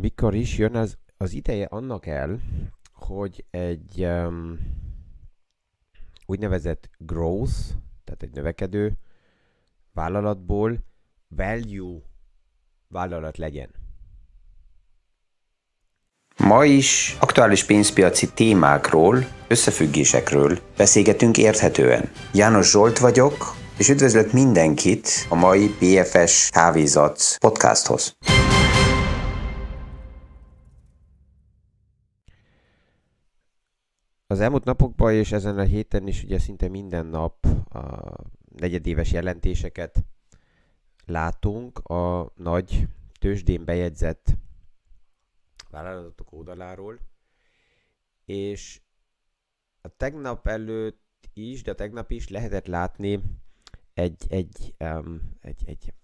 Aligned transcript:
mikor 0.00 0.34
is 0.34 0.58
jön 0.58 0.74
az, 0.74 0.96
az 1.16 1.32
ideje 1.32 1.66
annak 1.70 2.06
el, 2.06 2.40
hogy 2.92 3.44
egy 3.50 4.04
um, 4.04 4.58
úgynevezett 6.26 6.90
growth, 6.98 7.52
tehát 8.04 8.22
egy 8.22 8.30
növekedő 8.34 8.98
vállalatból 9.92 10.78
value 11.28 12.00
vállalat 12.88 13.36
legyen. 13.36 13.70
Ma 16.36 16.64
is 16.64 17.16
aktuális 17.20 17.64
pénzpiaci 17.64 18.32
témákról, 18.32 19.18
összefüggésekről 19.48 20.58
beszélgetünk 20.76 21.38
érthetően. 21.38 22.10
János 22.32 22.70
Zsolt 22.70 22.98
vagyok, 22.98 23.54
és 23.78 23.88
üdvözlök 23.88 24.32
mindenkit 24.32 25.26
a 25.28 25.34
mai 25.34 25.74
BFS 25.80 26.50
Kávézat 26.50 27.36
podcasthoz. 27.38 28.16
Az 34.28 34.40
elmúlt 34.40 34.64
napokban 34.64 35.12
és 35.12 35.32
ezen 35.32 35.58
a 35.58 35.62
héten 35.62 36.06
is 36.06 36.22
ugye 36.22 36.38
szinte 36.38 36.68
minden 36.68 37.06
nap 37.06 37.44
a 37.68 38.12
negyedéves 38.56 39.12
jelentéseket 39.12 40.04
látunk. 41.04 41.78
A 41.78 42.32
nagy 42.34 42.88
tőzsdén 43.20 43.64
bejegyzett 43.64 44.36
vállalatok 45.70 46.32
oldaláról, 46.32 46.98
és 48.24 48.80
a 49.80 49.88
tegnap 49.88 50.46
előtt 50.46 51.28
is, 51.32 51.62
de 51.62 51.70
a 51.70 51.74
tegnap 51.74 52.10
is 52.10 52.28
lehetett 52.28 52.66
látni 52.66 53.22
egy, 53.94 54.24
egy, 54.28 54.74
um, 54.78 55.36
egy, 55.40 55.62
egy 55.66 55.94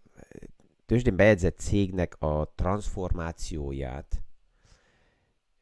tőzsdén 0.86 1.16
bejegyzett 1.16 1.59
cégnek 1.59 2.20
a 2.20 2.52
transformációját, 2.54 4.23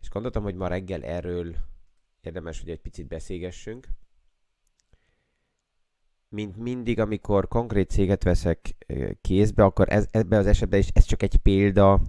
és 0.01 0.09
gondoltam, 0.09 0.43
hogy 0.43 0.55
ma 0.55 0.67
reggel 0.67 1.03
erről 1.03 1.57
érdemes, 2.23 2.61
hogy 2.61 2.71
egy 2.71 2.81
picit 2.81 3.09
beszélgessünk. 3.09 3.89
Mint 6.29 6.57
mindig, 6.57 6.99
amikor 6.99 7.49
konkrét 7.49 7.91
céget 7.91 8.23
veszek 8.23 8.77
kézbe, 9.21 9.65
akkor 9.65 9.93
ez, 9.93 10.07
ebben 10.11 10.39
az 10.39 10.47
esetben 10.47 10.79
is 10.79 10.89
ez 10.93 11.05
csak 11.05 11.23
egy 11.23 11.37
példa, 11.37 12.01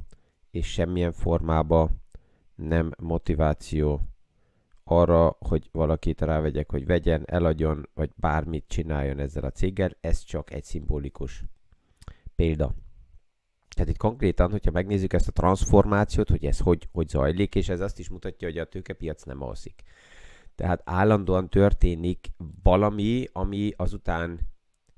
és 0.52 0.72
semmilyen 0.72 1.12
formában 1.12 2.02
nem 2.56 2.92
motiváció 2.98 4.02
arra, 4.84 5.38
hogy 5.39 5.70
valakit 5.72 6.22
rávegyek, 6.22 6.72
hogy 6.72 6.86
vegyen, 6.86 7.23
eladjon, 7.26 7.89
vagy 7.94 8.09
bármit 8.16 8.67
csináljon 8.67 9.20
ezzel 9.20 9.44
a 9.44 9.52
céggel, 9.52 9.98
ez 10.02 10.23
csak 10.23 10.54
egy 10.54 10.64
szimbolikus 10.64 11.44
példa. 12.36 12.73
Tehát 13.75 13.89
itt 13.89 13.97
konkrétan, 13.97 14.52
hogyha 14.52 14.72
megnézzük 14.72 15.14
ezt 15.14 15.27
a 15.27 15.31
transformációt, 15.31 16.30
hogy 16.30 16.45
ez 16.45 16.59
hogy, 16.59 16.88
hogy 16.91 17.08
zajlik, 17.08 17.55
és 17.55 17.69
ez 17.69 17.80
azt 17.80 18.00
is 18.00 18.09
mutatja, 18.09 18.47
hogy 18.47 18.58
a 18.58 18.66
tőkepiac 18.66 19.23
nem 19.23 19.44
alszik. 19.44 19.83
Tehát 20.55 20.81
állandóan 20.86 21.50
történik 21.50 22.27
valami, 22.64 23.27
ami 23.31 23.73
azután 23.75 24.39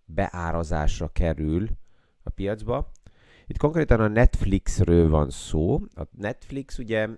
beárazásra 0.05 1.07
kerül 1.07 1.69
a 2.23 2.29
piacba. 2.29 2.91
Itt 3.47 3.57
konkrétan 3.57 3.99
a 3.99 4.07
Netflixről 4.07 5.09
van 5.09 5.29
szó. 5.29 5.79
A 5.95 6.03
Netflix 6.11 6.77
ugye 6.77 7.09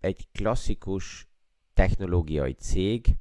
egy 0.00 0.28
klasszikus 0.32 1.28
technológiai 1.74 2.52
cég, 2.52 3.16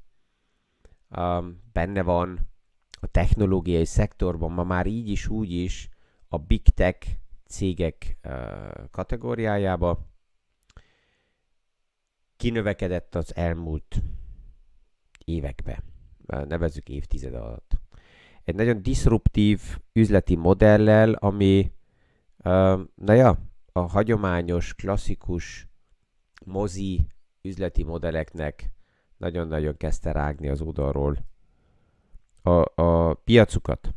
um, 1.17 1.61
benne 1.71 2.01
van 2.01 2.47
a 2.99 3.07
technológiai 3.07 3.85
szektorban, 3.85 4.51
ma 4.51 4.63
már 4.63 4.85
így 4.85 5.09
is, 5.09 5.27
úgy 5.27 5.51
is 5.51 5.89
a 6.27 6.37
big 6.37 6.61
tech 6.61 7.07
cégek 7.47 8.17
kategóriájába. 8.91 9.99
Kinövekedett 12.37 13.15
az 13.15 13.35
elmúlt 13.35 14.01
évekbe, 15.25 15.83
nevezzük 16.25 16.89
évtized 16.89 17.33
alatt. 17.33 17.79
Egy 18.43 18.55
nagyon 18.55 18.81
disruptív 18.81 19.61
üzleti 19.93 20.35
modellel, 20.35 21.13
ami, 21.13 21.71
na 22.95 23.13
ja, 23.13 23.37
a 23.71 23.79
hagyományos, 23.79 24.75
klasszikus 24.75 25.67
mozi 26.45 27.07
üzleti 27.41 27.83
modelleknek 27.83 28.71
nagyon-nagyon 29.17 29.77
kezdte 29.77 30.11
rágni 30.11 30.47
az 30.47 30.61
oldalról 30.61 31.17
a, 32.41 32.81
a 32.81 33.13
piacukat. 33.13 33.93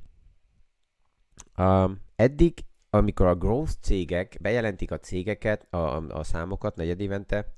Uh, 1.57 1.91
eddig, 2.17 2.65
amikor 2.91 3.27
a 3.27 3.35
growth 3.35 3.73
cégek 3.81 4.37
bejelentik 4.41 4.91
a 4.91 4.99
cégeket, 4.99 5.73
a, 5.73 6.07
a 6.07 6.23
számokat 6.23 6.77
negyedévente, 6.77 7.53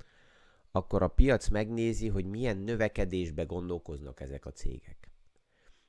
akkor 0.71 1.03
a 1.03 1.09
piac 1.09 1.49
megnézi, 1.49 2.09
hogy 2.09 2.25
milyen 2.25 2.57
növekedésbe 2.57 3.45
gondolkoznak 3.45 4.21
ezek 4.21 4.47
a 4.47 4.53
cégek. 4.53 5.11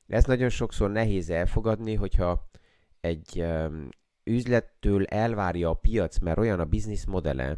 Ez 0.08 0.26
nagyon 0.26 0.50
sokszor 0.50 0.92
nehéz 0.92 1.30
elfogadni, 1.30 1.94
hogyha 1.94 2.50
egy 3.02 3.42
um, 3.42 3.90
üzlettől 4.24 5.06
elvárja 5.06 5.70
a 5.70 5.74
piac, 5.74 6.20
mert 6.20 6.38
olyan 6.38 6.60
a 6.60 6.66
business 6.66 7.06
modele, 7.06 7.58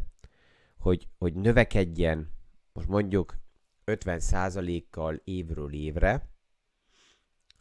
hogy, 0.78 1.08
hogy 1.18 1.34
növekedjen, 1.34 2.30
most 2.72 2.88
mondjuk 2.88 3.36
50%-kal 3.86 5.20
évről 5.24 5.72
évre, 5.72 6.28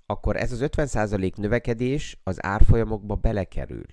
akkor 0.06 0.36
ez 0.36 0.52
az 0.52 0.60
50% 0.62 1.36
növekedés 1.36 2.20
az 2.24 2.44
árfolyamokba 2.44 3.16
belekerül. 3.16 3.86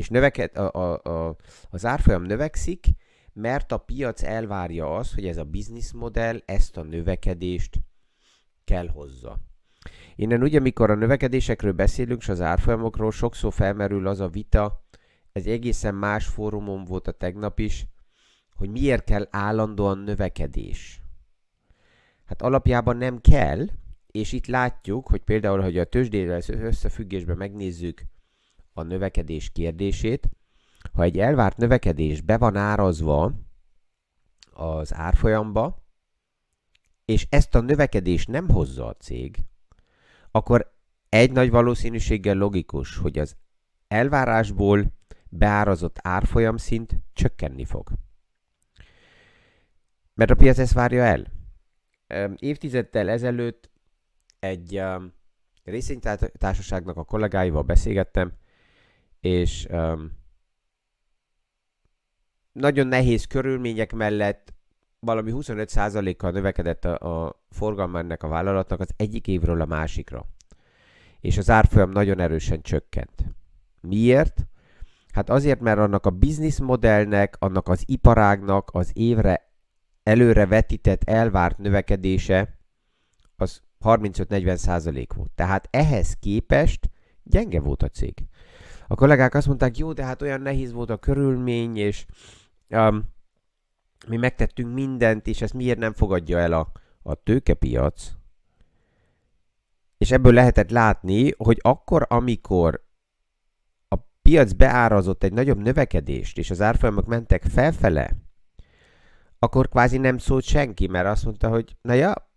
És 0.00 0.08
növeked, 0.08 0.56
a, 0.56 0.70
a, 0.72 1.02
a, 1.02 1.36
az 1.70 1.84
árfolyam 1.84 2.22
növekszik, 2.22 2.86
mert 3.32 3.72
a 3.72 3.76
piac 3.76 4.22
elvárja 4.22 4.96
azt, 4.96 5.14
hogy 5.14 5.26
ez 5.26 5.36
a 5.36 5.44
business 5.44 5.92
modell 5.92 6.42
ezt 6.44 6.76
a 6.76 6.82
növekedést 6.82 7.80
kell 8.64 8.88
hozza. 8.88 9.38
Innen 10.16 10.42
ugye, 10.42 10.58
amikor 10.58 10.90
a 10.90 10.94
növekedésekről 10.94 11.72
beszélünk, 11.72 12.20
és 12.20 12.28
az 12.28 12.40
árfolyamokról, 12.40 13.10
sokszor 13.10 13.52
felmerül 13.52 14.06
az 14.06 14.20
a 14.20 14.28
vita, 14.28 14.84
ez 15.32 15.46
egészen 15.46 15.94
más 15.94 16.26
fórumon 16.26 16.84
volt 16.84 17.08
a 17.08 17.12
tegnap 17.12 17.58
is, 17.58 17.86
hogy 18.54 18.70
miért 18.70 19.04
kell 19.04 19.28
állandóan 19.30 19.98
növekedés. 19.98 21.02
Hát 22.24 22.42
alapjában 22.42 22.96
nem 22.96 23.20
kell, 23.20 23.66
és 24.06 24.32
itt 24.32 24.46
látjuk, 24.46 25.08
hogy 25.08 25.20
például, 25.20 25.60
hogy 25.60 25.78
a 25.78 25.84
tőzsdével 25.84 26.40
összefüggésben 26.48 27.36
megnézzük 27.36 28.02
a 28.80 28.84
növekedés 28.84 29.50
kérdését, 29.50 30.28
ha 30.92 31.02
egy 31.02 31.18
elvárt 31.18 31.56
növekedés 31.56 32.20
be 32.20 32.38
van 32.38 32.56
árazva 32.56 33.32
az 34.52 34.94
árfolyamba, 34.94 35.84
és 37.04 37.26
ezt 37.30 37.54
a 37.54 37.60
növekedést 37.60 38.28
nem 38.28 38.48
hozza 38.48 38.86
a 38.86 38.96
cég, 38.96 39.36
akkor 40.30 40.72
egy 41.08 41.32
nagy 41.32 41.50
valószínűséggel 41.50 42.36
logikus, 42.36 42.96
hogy 42.96 43.18
az 43.18 43.36
elvárásból 43.88 44.92
beárazott 45.28 45.98
árfolyam 46.02 46.56
szint 46.56 46.96
csökkenni 47.12 47.64
fog. 47.64 47.90
Mert 50.14 50.30
a 50.30 50.34
piac 50.34 50.58
ezt 50.58 50.72
várja 50.72 51.02
el. 51.02 51.26
Évtizeddel 52.36 53.08
ezelőtt 53.08 53.70
egy 54.38 54.82
részvénytársaságnak 55.64 56.96
a 56.96 57.04
kollégáival 57.04 57.62
beszélgettem, 57.62 58.32
és 59.20 59.66
um, 59.70 60.18
nagyon 62.52 62.86
nehéz 62.86 63.24
körülmények 63.24 63.92
mellett 63.92 64.54
valami 64.98 65.32
25%-kal 65.34 66.30
növekedett 66.30 66.84
a, 66.84 67.24
a 67.26 67.42
forgalma 67.50 67.98
ennek 67.98 68.22
a 68.22 68.28
vállalatnak 68.28 68.80
az 68.80 68.90
egyik 68.96 69.26
évről 69.26 69.60
a 69.60 69.66
másikra. 69.66 70.26
És 71.20 71.38
az 71.38 71.50
árfolyam 71.50 71.90
nagyon 71.90 72.18
erősen 72.18 72.62
csökkent. 72.62 73.24
Miért? 73.80 74.46
Hát 75.12 75.30
azért, 75.30 75.60
mert 75.60 75.78
annak 75.78 76.06
a 76.06 76.10
business 76.10 76.58
modellnek, 76.58 77.36
annak 77.38 77.68
az 77.68 77.82
iparágnak 77.86 78.70
az 78.72 78.90
évre 78.94 79.52
előre 80.02 80.46
vetített 80.46 81.04
elvárt 81.04 81.58
növekedése 81.58 82.58
az 83.36 83.62
35-40% 83.84 85.08
volt. 85.14 85.30
Tehát 85.30 85.68
ehhez 85.70 86.16
képest 86.20 86.90
gyenge 87.22 87.60
volt 87.60 87.82
a 87.82 87.88
cég. 87.88 88.24
A 88.90 88.94
kollégák 88.94 89.34
azt 89.34 89.46
mondták, 89.46 89.78
jó, 89.78 89.92
de 89.92 90.04
hát 90.04 90.22
olyan 90.22 90.40
nehéz 90.40 90.72
volt 90.72 90.90
a 90.90 90.96
körülmény, 90.96 91.76
és 91.76 92.06
um, 92.68 93.08
mi 94.06 94.16
megtettünk 94.16 94.74
mindent, 94.74 95.26
és 95.26 95.42
ezt 95.42 95.54
miért 95.54 95.78
nem 95.78 95.92
fogadja 95.92 96.38
el 96.38 96.52
a, 96.52 96.72
a 97.02 97.14
tőkepiac? 97.14 98.12
És 99.98 100.10
ebből 100.10 100.32
lehetett 100.32 100.70
látni, 100.70 101.34
hogy 101.36 101.58
akkor, 101.62 102.06
amikor 102.08 102.84
a 103.88 103.96
piac 104.22 104.52
beárazott 104.52 105.22
egy 105.22 105.32
nagyobb 105.32 105.58
növekedést, 105.58 106.38
és 106.38 106.50
az 106.50 106.60
árfolyamok 106.60 107.06
mentek 107.06 107.42
felfele, 107.42 108.16
akkor 109.38 109.68
kvázi 109.68 109.98
nem 109.98 110.18
szólt 110.18 110.44
senki, 110.44 110.86
mert 110.86 111.06
azt 111.06 111.24
mondta, 111.24 111.48
hogy 111.48 111.76
na 111.82 111.92
ja, 111.92 112.30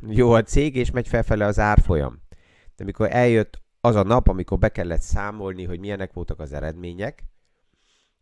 jó 0.00 0.32
a 0.32 0.42
cég, 0.42 0.76
és 0.76 0.90
megy 0.90 1.08
felfele 1.08 1.46
az 1.46 1.58
árfolyam. 1.58 2.22
De 2.76 2.82
amikor 2.82 3.08
eljött 3.10 3.59
az 3.80 3.94
a 3.94 4.02
nap, 4.02 4.28
amikor 4.28 4.58
be 4.58 4.68
kellett 4.68 5.00
számolni, 5.00 5.64
hogy 5.64 5.78
milyenek 5.78 6.12
voltak 6.12 6.40
az 6.40 6.52
eredmények, 6.52 7.24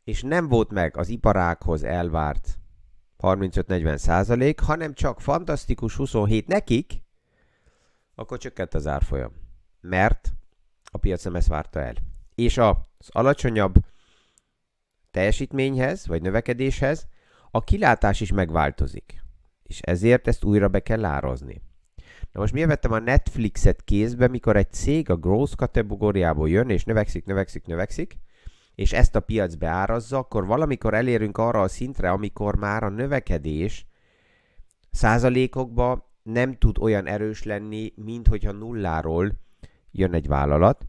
és 0.04 0.22
nem 0.22 0.48
volt 0.48 0.70
meg 0.70 0.96
az 0.96 1.08
iparákhoz 1.08 1.82
elvárt 1.82 2.58
35-40 3.18 3.96
százalék, 3.96 4.60
hanem 4.60 4.94
csak 4.94 5.20
fantasztikus 5.20 5.96
27 5.96 6.46
nekik, 6.46 7.02
akkor 8.14 8.38
csökkent 8.38 8.74
az 8.74 8.86
árfolyam. 8.86 9.32
Mert 9.80 10.32
a 10.84 10.98
piac 10.98 11.24
nem 11.24 11.36
ezt 11.36 11.48
várta 11.48 11.80
el. 11.80 11.94
És 12.34 12.58
az 12.58 13.08
alacsonyabb 13.08 13.74
teljesítményhez, 15.10 16.06
vagy 16.06 16.22
növekedéshez 16.22 17.06
a 17.50 17.64
kilátás 17.64 18.20
is 18.20 18.32
megváltozik. 18.32 19.22
És 19.62 19.80
ezért 19.80 20.28
ezt 20.28 20.44
újra 20.44 20.68
be 20.68 20.80
kell 20.80 21.04
árazni. 21.04 21.62
Na 22.32 22.40
most 22.40 22.52
miért 22.52 22.68
vettem 22.68 22.92
a 22.92 22.98
Netflixet 22.98 23.84
kézbe, 23.84 24.28
mikor 24.28 24.56
egy 24.56 24.72
cég 24.72 25.10
a 25.10 25.16
growth 25.16 25.56
kategóriából 25.56 26.48
jön, 26.48 26.70
és 26.70 26.84
növekszik, 26.84 27.24
növekszik, 27.24 27.66
növekszik, 27.66 28.18
és 28.74 28.92
ezt 28.92 29.16
a 29.16 29.20
piac 29.20 29.54
beárazza, 29.54 30.18
akkor 30.18 30.46
valamikor 30.46 30.94
elérünk 30.94 31.38
arra 31.38 31.60
a 31.60 31.68
szintre, 31.68 32.10
amikor 32.10 32.56
már 32.56 32.82
a 32.82 32.88
növekedés 32.88 33.86
százalékokban 34.90 36.04
nem 36.22 36.56
tud 36.58 36.78
olyan 36.78 37.06
erős 37.06 37.42
lenni, 37.42 37.92
mint 37.96 38.28
hogyha 38.28 38.52
nulláról 38.52 39.32
jön 39.90 40.14
egy 40.14 40.26
vállalat, 40.26 40.86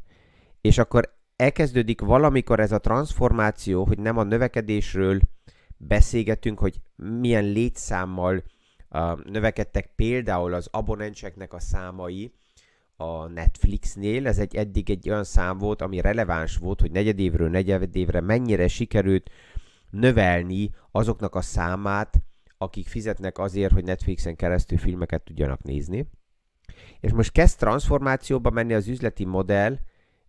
és 0.61 0.77
akkor 0.77 1.17
elkezdődik 1.35 2.01
valamikor 2.01 2.59
ez 2.59 2.71
a 2.71 2.79
transformáció, 2.79 3.85
hogy 3.85 3.99
nem 3.99 4.17
a 4.17 4.23
növekedésről 4.23 5.19
beszélgetünk, 5.77 6.59
hogy 6.59 6.81
milyen 6.95 7.43
létszámmal 7.43 8.43
növekedtek 9.23 9.91
például 9.95 10.53
az 10.53 10.67
abonenseknek 10.71 11.53
a 11.53 11.59
számai 11.59 12.33
a 12.95 13.27
Netflixnél. 13.27 14.27
Ez 14.27 14.39
egy 14.39 14.55
eddig 14.55 14.89
egy 14.89 15.09
olyan 15.09 15.23
szám 15.23 15.57
volt, 15.57 15.81
ami 15.81 16.01
releváns 16.01 16.57
volt, 16.57 16.81
hogy 16.81 16.91
negyedévről 16.91 17.49
negyedévre 17.49 18.21
mennyire 18.21 18.67
sikerült 18.67 19.29
növelni 19.89 20.69
azoknak 20.91 21.35
a 21.35 21.41
számát, 21.41 22.21
akik 22.57 22.87
fizetnek 22.87 23.37
azért, 23.37 23.71
hogy 23.71 23.83
Netflixen 23.83 24.35
keresztül 24.35 24.77
filmeket 24.77 25.23
tudjanak 25.23 25.63
nézni. 25.63 26.09
És 26.99 27.11
most 27.11 27.31
kezd 27.31 27.57
transformációba 27.57 28.49
menni 28.49 28.73
az 28.73 28.87
üzleti 28.87 29.25
modell, 29.25 29.77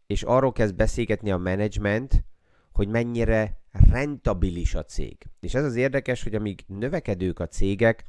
és 0.06 0.22
arról 0.22 0.52
kezd 0.52 0.74
beszélgetni 0.74 1.30
a 1.30 1.36
menedzsment, 1.36 2.24
hogy 2.72 2.88
mennyire 2.88 3.60
rentabilis 3.90 4.74
a 4.74 4.84
cég. 4.84 5.16
És 5.40 5.54
ez 5.54 5.64
az 5.64 5.76
érdekes, 5.76 6.22
hogy 6.22 6.34
amíg 6.34 6.64
növekedők 6.66 7.38
a 7.38 7.46
cégek, 7.46 8.06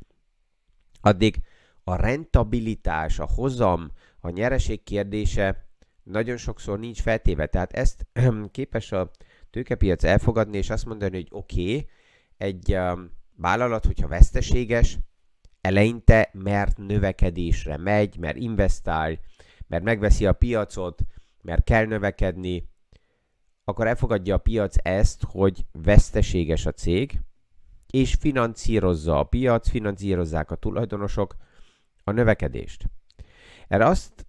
addig 1.01 1.41
a 1.83 1.95
rentabilitás, 1.95 3.19
a 3.19 3.25
hozam, 3.35 3.91
a 4.19 4.29
nyereség 4.29 4.83
kérdése 4.83 5.65
nagyon 6.03 6.37
sokszor 6.37 6.79
nincs 6.79 7.01
feltéve. 7.01 7.45
Tehát 7.45 7.73
ezt 7.73 8.07
képes 8.51 8.91
a 8.91 9.11
tőkepiac 9.49 10.03
elfogadni, 10.03 10.57
és 10.57 10.69
azt 10.69 10.85
mondani, 10.85 11.15
hogy 11.15 11.27
oké, 11.31 11.61
okay, 11.61 11.89
egy 12.37 12.73
um, 12.73 13.11
vállalat, 13.35 13.85
hogyha 13.85 14.07
veszteséges, 14.07 14.97
eleinte, 15.61 16.29
mert 16.33 16.77
növekedésre 16.77 17.77
megy, 17.77 18.17
mert 18.17 18.37
investál, 18.37 19.19
mert 19.67 19.83
megveszi 19.83 20.25
a 20.25 20.33
piacot, 20.33 21.01
mert 21.41 21.63
kell 21.63 21.85
növekedni, 21.85 22.69
akkor 23.63 23.87
elfogadja 23.87 24.35
a 24.35 24.37
piac 24.37 24.75
ezt, 24.81 25.23
hogy 25.23 25.65
veszteséges 25.71 26.65
a 26.65 26.71
cég, 26.71 27.19
és 27.91 28.13
financírozza 28.13 29.19
a 29.19 29.23
piac, 29.23 29.69
finanszírozzák 29.69 30.51
a 30.51 30.55
tulajdonosok 30.55 31.35
a 32.03 32.11
növekedést. 32.11 32.85
Erre 33.67 33.85
azt 33.85 34.25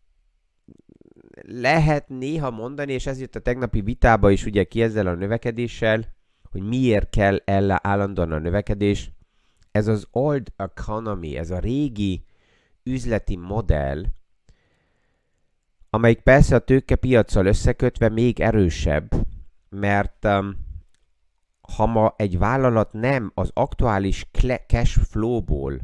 lehet 1.42 2.08
néha 2.08 2.50
mondani, 2.50 2.92
és 2.92 3.06
ez 3.06 3.20
jött 3.20 3.36
a 3.36 3.40
tegnapi 3.40 3.80
vitába 3.80 4.30
is 4.30 4.44
ugye 4.44 4.64
ki 4.64 4.82
ezzel 4.82 5.06
a 5.06 5.14
növekedéssel, 5.14 6.04
hogy 6.50 6.62
miért 6.62 7.10
kell 7.10 7.42
el 7.44 7.78
állandóan 7.82 8.32
a 8.32 8.38
növekedés. 8.38 9.10
Ez 9.70 9.86
az 9.86 10.06
old 10.10 10.52
economy, 10.56 11.36
ez 11.36 11.50
a 11.50 11.58
régi 11.58 12.24
üzleti 12.82 13.36
modell, 13.36 14.04
amelyik 15.90 16.20
persze 16.20 16.54
a 16.54 16.58
tőkepiacsal 16.58 17.46
összekötve 17.46 18.08
még 18.08 18.40
erősebb, 18.40 19.10
mert 19.68 20.24
um, 20.24 20.56
ha 21.76 21.86
ma 21.86 22.14
egy 22.16 22.38
vállalat 22.38 22.92
nem 22.92 23.30
az 23.34 23.50
aktuális 23.54 24.26
cash 24.66 24.98
flow-ból 24.98 25.80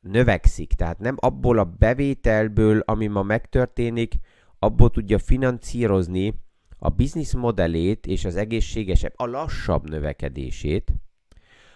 növekszik, 0.00 0.72
tehát 0.72 0.98
nem 0.98 1.16
abból 1.18 1.58
a 1.58 1.64
bevételből, 1.64 2.82
ami 2.84 3.06
ma 3.06 3.22
megtörténik, 3.22 4.14
abból 4.58 4.90
tudja 4.90 5.18
financírozni 5.18 6.34
a 6.78 6.88
business 6.88 7.34
modellét 7.34 8.06
és 8.06 8.24
az 8.24 8.36
egészségesebb, 8.36 9.12
a 9.16 9.26
lassabb 9.26 9.88
növekedését, 9.88 10.92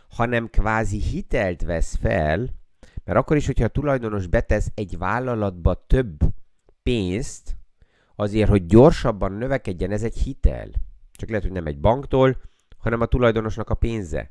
hanem 0.09 0.51
kvázi 0.51 1.01
hitelt 1.01 1.63
vesz 1.63 1.97
fel, 1.97 2.49
mert 3.05 3.19
akkor 3.19 3.37
is, 3.37 3.47
hogyha 3.47 3.65
a 3.65 3.69
tulajdonos 3.69 4.27
betesz 4.27 4.71
egy 4.75 4.99
vállalatba 4.99 5.87
több 5.87 6.19
pénzt, 6.83 7.57
azért, 8.17 8.49
hogy 8.49 8.67
gyorsabban 8.67 9.33
növekedjen, 9.33 9.91
ez 9.91 10.03
egy 10.03 10.17
hitel. 10.17 10.69
Csak 11.13 11.29
lehet, 11.29 11.45
hogy 11.45 11.53
nem 11.53 11.67
egy 11.67 11.81
banktól, 11.81 12.37
hanem 12.85 13.01
a 13.01 13.07
tulajdonosnak 13.07 13.71
a 13.71 13.75
pénze. 13.75 14.31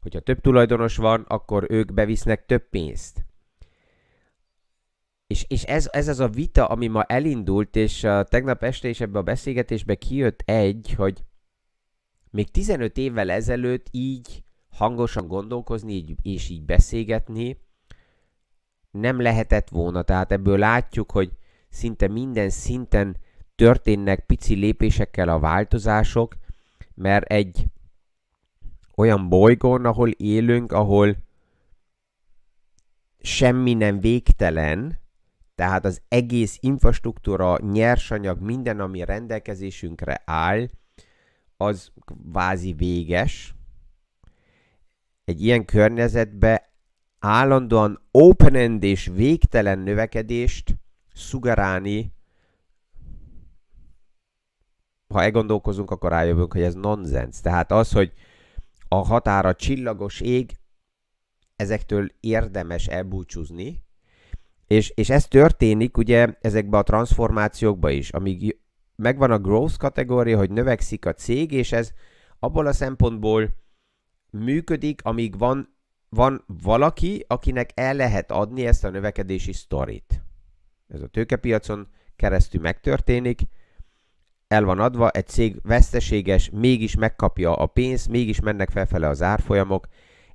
Hogyha 0.00 0.20
több 0.20 0.40
tulajdonos 0.40 0.96
van, 0.96 1.24
akkor 1.28 1.66
ők 1.68 1.92
bevisznek 1.92 2.46
több 2.46 2.68
pénzt. 2.68 3.24
És, 5.26 5.44
és 5.48 5.62
ez, 5.62 5.88
ez 5.92 6.08
az 6.08 6.20
a 6.20 6.28
vita, 6.28 6.66
ami 6.66 6.86
ma 6.86 7.02
elindult, 7.02 7.76
és 7.76 8.02
uh, 8.02 8.22
tegnap 8.22 8.62
este 8.62 8.88
is 8.88 9.00
ebbe 9.00 9.18
a 9.18 9.22
beszélgetésbe 9.22 9.94
kijött 9.94 10.42
egy, 10.44 10.94
hogy 10.96 11.24
még 12.30 12.50
15 12.50 12.96
évvel 12.96 13.30
ezelőtt 13.30 13.86
így 13.90 14.42
hangosan 14.68 15.26
gondolkozni 15.26 15.92
így, 15.92 16.16
és 16.22 16.48
így 16.48 16.64
beszélgetni 16.64 17.60
nem 18.90 19.20
lehetett 19.20 19.68
volna. 19.68 20.02
Tehát 20.02 20.32
ebből 20.32 20.58
látjuk, 20.58 21.10
hogy 21.10 21.30
szinte 21.68 22.08
minden 22.08 22.50
szinten 22.50 23.16
történnek 23.54 24.26
pici 24.26 24.54
lépésekkel 24.54 25.28
a 25.28 25.38
változások, 25.38 26.36
mert 26.98 27.32
egy 27.32 27.66
olyan 28.96 29.28
bolygón, 29.28 29.84
ahol 29.84 30.10
élünk, 30.10 30.72
ahol 30.72 31.16
semmi 33.20 33.74
nem 33.74 34.00
végtelen, 34.00 34.98
tehát 35.54 35.84
az 35.84 36.02
egész 36.08 36.58
infrastruktúra, 36.60 37.58
nyersanyag, 37.60 38.40
minden, 38.40 38.80
ami 38.80 39.04
rendelkezésünkre 39.04 40.22
áll, 40.24 40.68
az 41.56 41.92
vázi 42.32 42.72
véges. 42.72 43.54
Egy 45.24 45.42
ilyen 45.44 45.64
környezetbe 45.64 46.72
állandóan 47.18 48.00
open-end 48.10 48.82
és 48.82 49.10
végtelen 49.14 49.78
növekedést 49.78 50.76
szugerálni, 51.14 52.12
ha 55.08 55.22
elgondolkozunk, 55.22 55.90
akkor 55.90 56.10
rájövünk, 56.10 56.52
hogy 56.52 56.62
ez 56.62 56.74
nonsens. 56.74 57.40
Tehát 57.40 57.72
az, 57.72 57.92
hogy 57.92 58.12
a 58.88 58.96
határa 58.96 59.54
csillagos 59.54 60.20
ég, 60.20 60.56
ezektől 61.56 62.10
érdemes 62.20 62.86
elbúcsúzni, 62.86 63.82
és, 64.66 64.92
és 64.94 65.10
ez 65.10 65.26
történik 65.26 65.96
ugye 65.96 66.34
ezekben 66.40 66.80
a 66.80 66.82
transformációkban 66.82 67.90
is, 67.90 68.10
amíg 68.10 68.60
megvan 68.96 69.30
a 69.30 69.38
growth 69.38 69.76
kategória, 69.76 70.36
hogy 70.36 70.50
növekszik 70.50 71.06
a 71.06 71.14
cég, 71.14 71.52
és 71.52 71.72
ez 71.72 71.92
abból 72.38 72.66
a 72.66 72.72
szempontból 72.72 73.48
működik, 74.30 75.04
amíg 75.04 75.38
van, 75.38 75.76
van 76.08 76.44
valaki, 76.62 77.24
akinek 77.26 77.70
el 77.74 77.94
lehet 77.94 78.30
adni 78.30 78.66
ezt 78.66 78.84
a 78.84 78.90
növekedési 78.90 79.52
sztorit. 79.52 80.22
Ez 80.88 81.02
a 81.02 81.06
tőkepiacon 81.06 81.88
keresztül 82.16 82.60
megtörténik, 82.60 83.40
el 84.48 84.64
van 84.64 84.78
adva, 84.78 85.10
egy 85.10 85.26
cég 85.26 85.60
veszteséges, 85.62 86.50
mégis 86.50 86.94
megkapja 86.94 87.54
a 87.54 87.66
pénzt, 87.66 88.08
mégis 88.08 88.40
mennek 88.40 88.70
felfele 88.70 89.08
az 89.08 89.22
árfolyamok. 89.22 89.88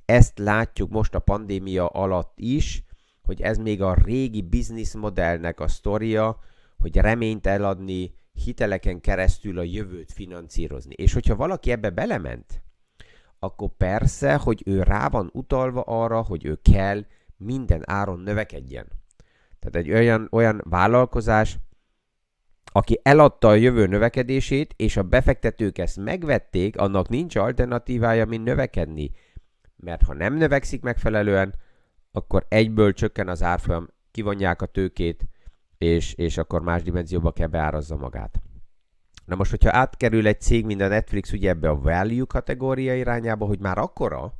Ezt 0.06 0.40
látjuk 0.40 0.90
most 0.90 1.16
a 1.16 1.20
pandémia 1.20 1.88
alatt 1.88 2.34
is, 2.36 2.84
hogy 3.22 3.42
ez 3.42 3.58
még 3.58 3.82
a 3.82 3.98
régi 4.04 4.42
business 4.42 4.94
modellnek 4.94 5.60
a 5.60 5.68
sztoria, 5.68 6.40
hogy 6.78 6.96
reményt 6.96 7.48
eladni, 7.48 8.14
hiteleken 8.34 9.02
keresztül 9.02 9.60
a 9.60 9.64
jövőt 9.64 10.12
financírozni. 10.12 10.94
És 10.94 11.14
hogyha 11.14 11.36
valaki 11.36 11.72
ebbe 11.72 11.90
belement, 11.90 12.62
akkor 13.40 13.70
persze, 13.78 14.36
hogy 14.36 14.62
ő 14.66 14.84
rá 14.84 15.10
van 15.10 15.30
utalva 15.34 15.82
arra, 15.82 16.22
hogy 16.22 16.46
ő 16.46 16.60
kell 16.62 17.06
minden 17.38 17.82
áron 17.86 18.20
növekedjen. 18.20 18.88
Tehát 19.60 19.88
egy 19.88 19.92
olyan, 19.92 20.28
olyan 20.32 20.62
vállalkozás, 20.70 21.58
aki 22.76 23.00
eladta 23.04 23.48
a 23.48 23.54
jövő 23.56 23.86
növekedését, 23.86 24.74
és 24.78 24.98
a 24.98 25.04
befektetők 25.04 25.78
ezt 25.78 25.98
megvették, 25.98 26.78
annak 26.78 27.10
nincs 27.10 27.36
alternatívája, 27.36 28.26
mint 28.26 28.44
növekedni. 28.44 29.12
Mert 29.76 30.04
ha 30.04 30.14
nem 30.14 30.34
növekszik 30.34 30.82
megfelelően, 30.82 31.56
akkor 32.12 32.46
egyből 32.50 32.94
csökken 32.94 33.28
az 33.28 33.44
árfolyam, 33.44 33.88
kivonják 34.12 34.62
a 34.62 34.66
tőkét, 34.66 35.26
és, 35.78 36.14
és 36.14 36.38
akkor 36.38 36.62
más 36.62 36.84
dimenzióba 36.84 37.32
kell 37.32 37.48
beárazza 37.48 37.96
magát. 37.96 38.42
Na 39.26 39.36
most, 39.36 39.50
hogyha 39.50 39.78
átkerül 39.78 40.28
egy 40.28 40.42
cég, 40.42 40.66
mint 40.66 40.82
a 40.82 40.88
Netflix 40.88 41.32
ugye 41.32 41.50
ebbe 41.50 41.70
a 41.70 41.80
value 41.80 42.26
kategória 42.28 42.96
irányába, 42.96 43.46
hogy 43.46 43.60
már 43.60 43.78
akkora, 43.78 44.34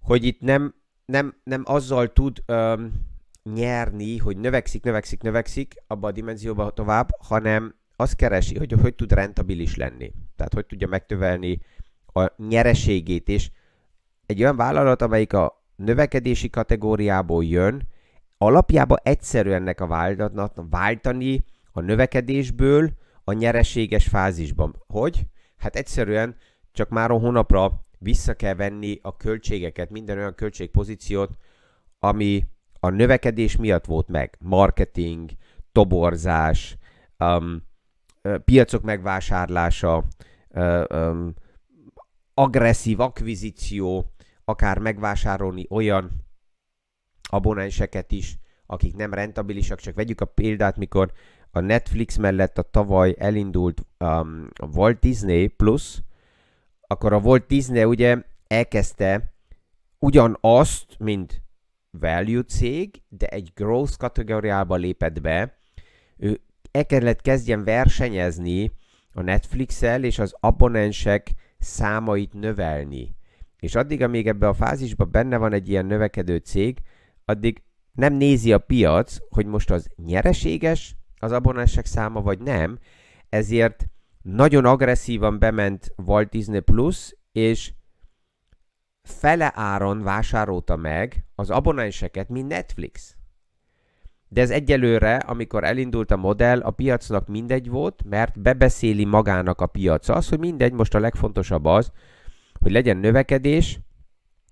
hogy 0.00 0.24
itt 0.24 0.40
nem, 0.40 0.74
nem, 1.04 1.34
nem 1.44 1.62
azzal 1.64 2.12
tud 2.12 2.42
öm, 2.46 2.92
nyerni, 3.52 4.18
hogy 4.18 4.36
növekszik, 4.36 4.82
növekszik, 4.82 5.22
növekszik 5.22 5.74
abba 5.86 6.06
a 6.08 6.12
dimenzióba 6.12 6.70
tovább, 6.70 7.08
hanem 7.18 7.74
azt 7.96 8.16
keresi, 8.16 8.58
hogy 8.58 8.72
hogy 8.72 8.94
tud 8.94 9.12
rentabilis 9.12 9.76
lenni. 9.76 10.12
Tehát 10.36 10.54
hogy 10.54 10.66
tudja 10.66 10.88
megtövelni 10.88 11.60
a 12.12 12.32
nyereségét, 12.36 13.28
és 13.28 13.50
egy 14.26 14.40
olyan 14.40 14.56
vállalat, 14.56 15.02
amelyik 15.02 15.32
a 15.32 15.64
növekedési 15.76 16.50
kategóriából 16.50 17.44
jön, 17.44 17.88
alapjában 18.38 18.98
egyszerű 19.02 19.50
ennek 19.50 19.80
a 19.80 19.86
vállalatnak 19.86 20.66
váltani 20.70 21.44
a 21.72 21.80
növekedésből 21.80 22.90
a 23.24 23.32
nyereséges 23.32 24.08
fázisban. 24.08 24.82
Hogy? 24.86 25.26
Hát 25.56 25.76
egyszerűen 25.76 26.36
csak 26.72 26.88
már 26.88 27.10
a 27.10 27.18
hónapra 27.18 27.80
vissza 27.98 28.34
kell 28.34 28.54
venni 28.54 28.98
a 29.02 29.16
költségeket, 29.16 29.90
minden 29.90 30.16
olyan 30.16 30.34
költségpozíciót, 30.34 31.36
ami 31.98 32.44
a 32.84 32.90
növekedés 32.90 33.56
miatt 33.56 33.84
volt 33.84 34.08
meg. 34.08 34.36
Marketing, 34.40 35.30
toborzás, 35.72 36.76
um, 37.18 37.62
piacok 38.44 38.82
megvásárlása, 38.82 40.04
um, 40.90 41.34
agresszív 42.34 43.00
akvizíció, 43.00 44.12
akár 44.44 44.78
megvásárolni 44.78 45.66
olyan 45.70 46.10
abonenseket 47.30 48.12
is, 48.12 48.38
akik 48.66 48.96
nem 48.96 49.14
rentabilisak, 49.14 49.80
csak 49.80 49.94
vegyük 49.94 50.20
a 50.20 50.24
példát, 50.24 50.76
mikor 50.76 51.12
a 51.50 51.60
Netflix 51.60 52.16
mellett 52.16 52.58
a 52.58 52.62
tavaly 52.62 53.14
elindult 53.18 53.86
um, 53.98 54.48
Walt 54.74 54.98
Disney 54.98 55.46
Plus, 55.46 56.02
akkor 56.86 57.12
a 57.12 57.18
Walt 57.18 57.46
Disney 57.46 57.84
ugye 57.84 58.22
elkezdte 58.46 59.34
ugyanazt, 59.98 60.96
mint 60.98 61.43
value 62.00 62.42
cég, 62.42 63.02
de 63.08 63.26
egy 63.26 63.50
growth 63.54 63.96
kategóriába 63.96 64.74
lépett 64.76 65.20
be. 65.20 65.58
Ő 66.16 66.40
el 66.70 66.86
kellett 66.86 67.20
kezdjen 67.20 67.64
versenyezni 67.64 68.72
a 69.12 69.22
Netflix-el, 69.22 70.04
és 70.04 70.18
az 70.18 70.34
abonensek 70.40 71.30
számait 71.58 72.32
növelni. 72.32 73.16
És 73.58 73.74
addig, 73.74 74.02
amíg 74.02 74.26
ebbe 74.26 74.48
a 74.48 74.54
fázisban 74.54 75.10
benne 75.10 75.36
van 75.36 75.52
egy 75.52 75.68
ilyen 75.68 75.86
növekedő 75.86 76.36
cég, 76.36 76.78
addig 77.24 77.62
nem 77.92 78.14
nézi 78.14 78.52
a 78.52 78.58
piac, 78.58 79.16
hogy 79.28 79.46
most 79.46 79.70
az 79.70 79.88
nyereséges 79.96 80.96
az 81.18 81.32
abonensek 81.32 81.86
száma, 81.86 82.20
vagy 82.20 82.38
nem, 82.38 82.78
ezért 83.28 83.86
nagyon 84.22 84.64
agresszívan 84.64 85.38
bement 85.38 85.94
Walt 85.96 86.28
Disney 86.28 86.60
Plus, 86.60 87.16
és 87.32 87.72
fele 89.04 89.52
áron 89.54 90.02
vásárolta 90.02 90.76
meg 90.76 91.24
az 91.34 91.50
abonenseket, 91.50 92.28
mint 92.28 92.48
Netflix. 92.48 93.16
De 94.28 94.40
ez 94.40 94.50
egyelőre, 94.50 95.16
amikor 95.16 95.64
elindult 95.64 96.10
a 96.10 96.16
modell, 96.16 96.60
a 96.60 96.70
piacnak 96.70 97.28
mindegy 97.28 97.68
volt, 97.68 98.04
mert 98.04 98.40
bebeszéli 98.40 99.04
magának 99.04 99.60
a 99.60 99.66
piac 99.66 100.08
az, 100.08 100.28
hogy 100.28 100.38
mindegy, 100.38 100.72
most 100.72 100.94
a 100.94 100.98
legfontosabb 100.98 101.64
az, 101.64 101.92
hogy 102.60 102.72
legyen 102.72 102.96
növekedés, 102.96 103.80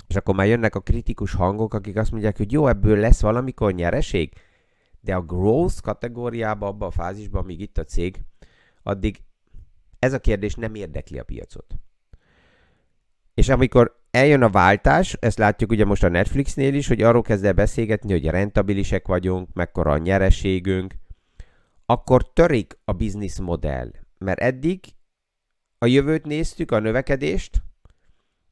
és 0.06 0.16
akkor 0.16 0.34
már 0.34 0.46
jönnek 0.46 0.74
a 0.74 0.80
kritikus 0.80 1.34
hangok, 1.34 1.74
akik 1.74 1.96
azt 1.96 2.10
mondják, 2.10 2.36
hogy 2.36 2.52
jó, 2.52 2.66
ebből 2.66 2.98
lesz 2.98 3.20
valamikor 3.20 3.72
nyereség, 3.72 4.32
de 5.00 5.14
a 5.14 5.22
growth 5.22 5.80
kategóriába, 5.80 6.66
abban 6.66 6.88
a 6.88 6.90
fázisban, 6.90 7.42
amíg 7.42 7.60
itt 7.60 7.78
a 7.78 7.84
cég, 7.84 8.20
addig 8.82 9.22
ez 9.98 10.12
a 10.12 10.18
kérdés 10.18 10.54
nem 10.54 10.74
érdekli 10.74 11.18
a 11.18 11.24
piacot. 11.24 11.74
És 13.34 13.48
amikor 13.48 14.01
eljön 14.12 14.42
a 14.42 14.50
váltás, 14.50 15.16
ezt 15.20 15.38
látjuk 15.38 15.70
ugye 15.70 15.84
most 15.84 16.04
a 16.04 16.08
Netflixnél 16.08 16.74
is, 16.74 16.88
hogy 16.88 17.02
arról 17.02 17.22
kezd 17.22 17.44
el 17.44 17.52
beszélgetni, 17.52 18.12
hogy 18.12 18.26
rentabilisek 18.26 19.06
vagyunk, 19.06 19.48
mekkora 19.52 19.90
a 19.90 19.98
nyereségünk, 19.98 20.94
akkor 21.86 22.32
törik 22.32 22.78
a 22.84 22.92
business 22.92 23.38
modell. 23.38 23.90
Mert 24.18 24.40
eddig 24.40 24.80
a 25.78 25.86
jövőt 25.86 26.26
néztük, 26.26 26.70
a 26.70 26.78
növekedést, 26.78 27.62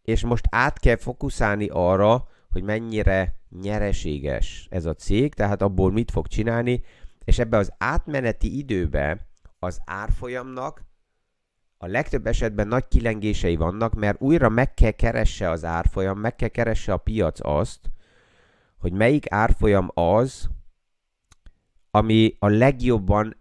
és 0.02 0.22
most 0.22 0.44
át 0.50 0.78
kell 0.78 0.96
fokuszálni 0.96 1.68
arra, 1.68 2.28
hogy 2.50 2.62
mennyire 2.62 3.34
nyereséges 3.62 4.66
ez 4.70 4.84
a 4.84 4.94
cég, 4.94 5.34
tehát 5.34 5.62
abból 5.62 5.92
mit 5.92 6.10
fog 6.10 6.26
csinálni, 6.26 6.82
és 7.24 7.38
ebbe 7.38 7.56
az 7.56 7.72
átmeneti 7.78 8.58
időbe 8.58 9.26
az 9.58 9.80
árfolyamnak 9.84 10.84
a 11.82 11.86
legtöbb 11.86 12.26
esetben 12.26 12.68
nagy 12.68 12.88
kilengései 12.88 13.56
vannak, 13.56 13.94
mert 13.94 14.20
újra 14.20 14.48
meg 14.48 14.74
kell 14.74 14.90
keresse 14.90 15.50
az 15.50 15.64
árfolyam, 15.64 16.18
meg 16.18 16.36
kell 16.36 16.48
keresse 16.48 16.92
a 16.92 16.96
piac 16.96 17.38
azt, 17.42 17.90
hogy 18.78 18.92
melyik 18.92 19.32
árfolyam 19.32 19.90
az, 19.94 20.48
ami 21.90 22.36
a 22.38 22.48
legjobban 22.48 23.36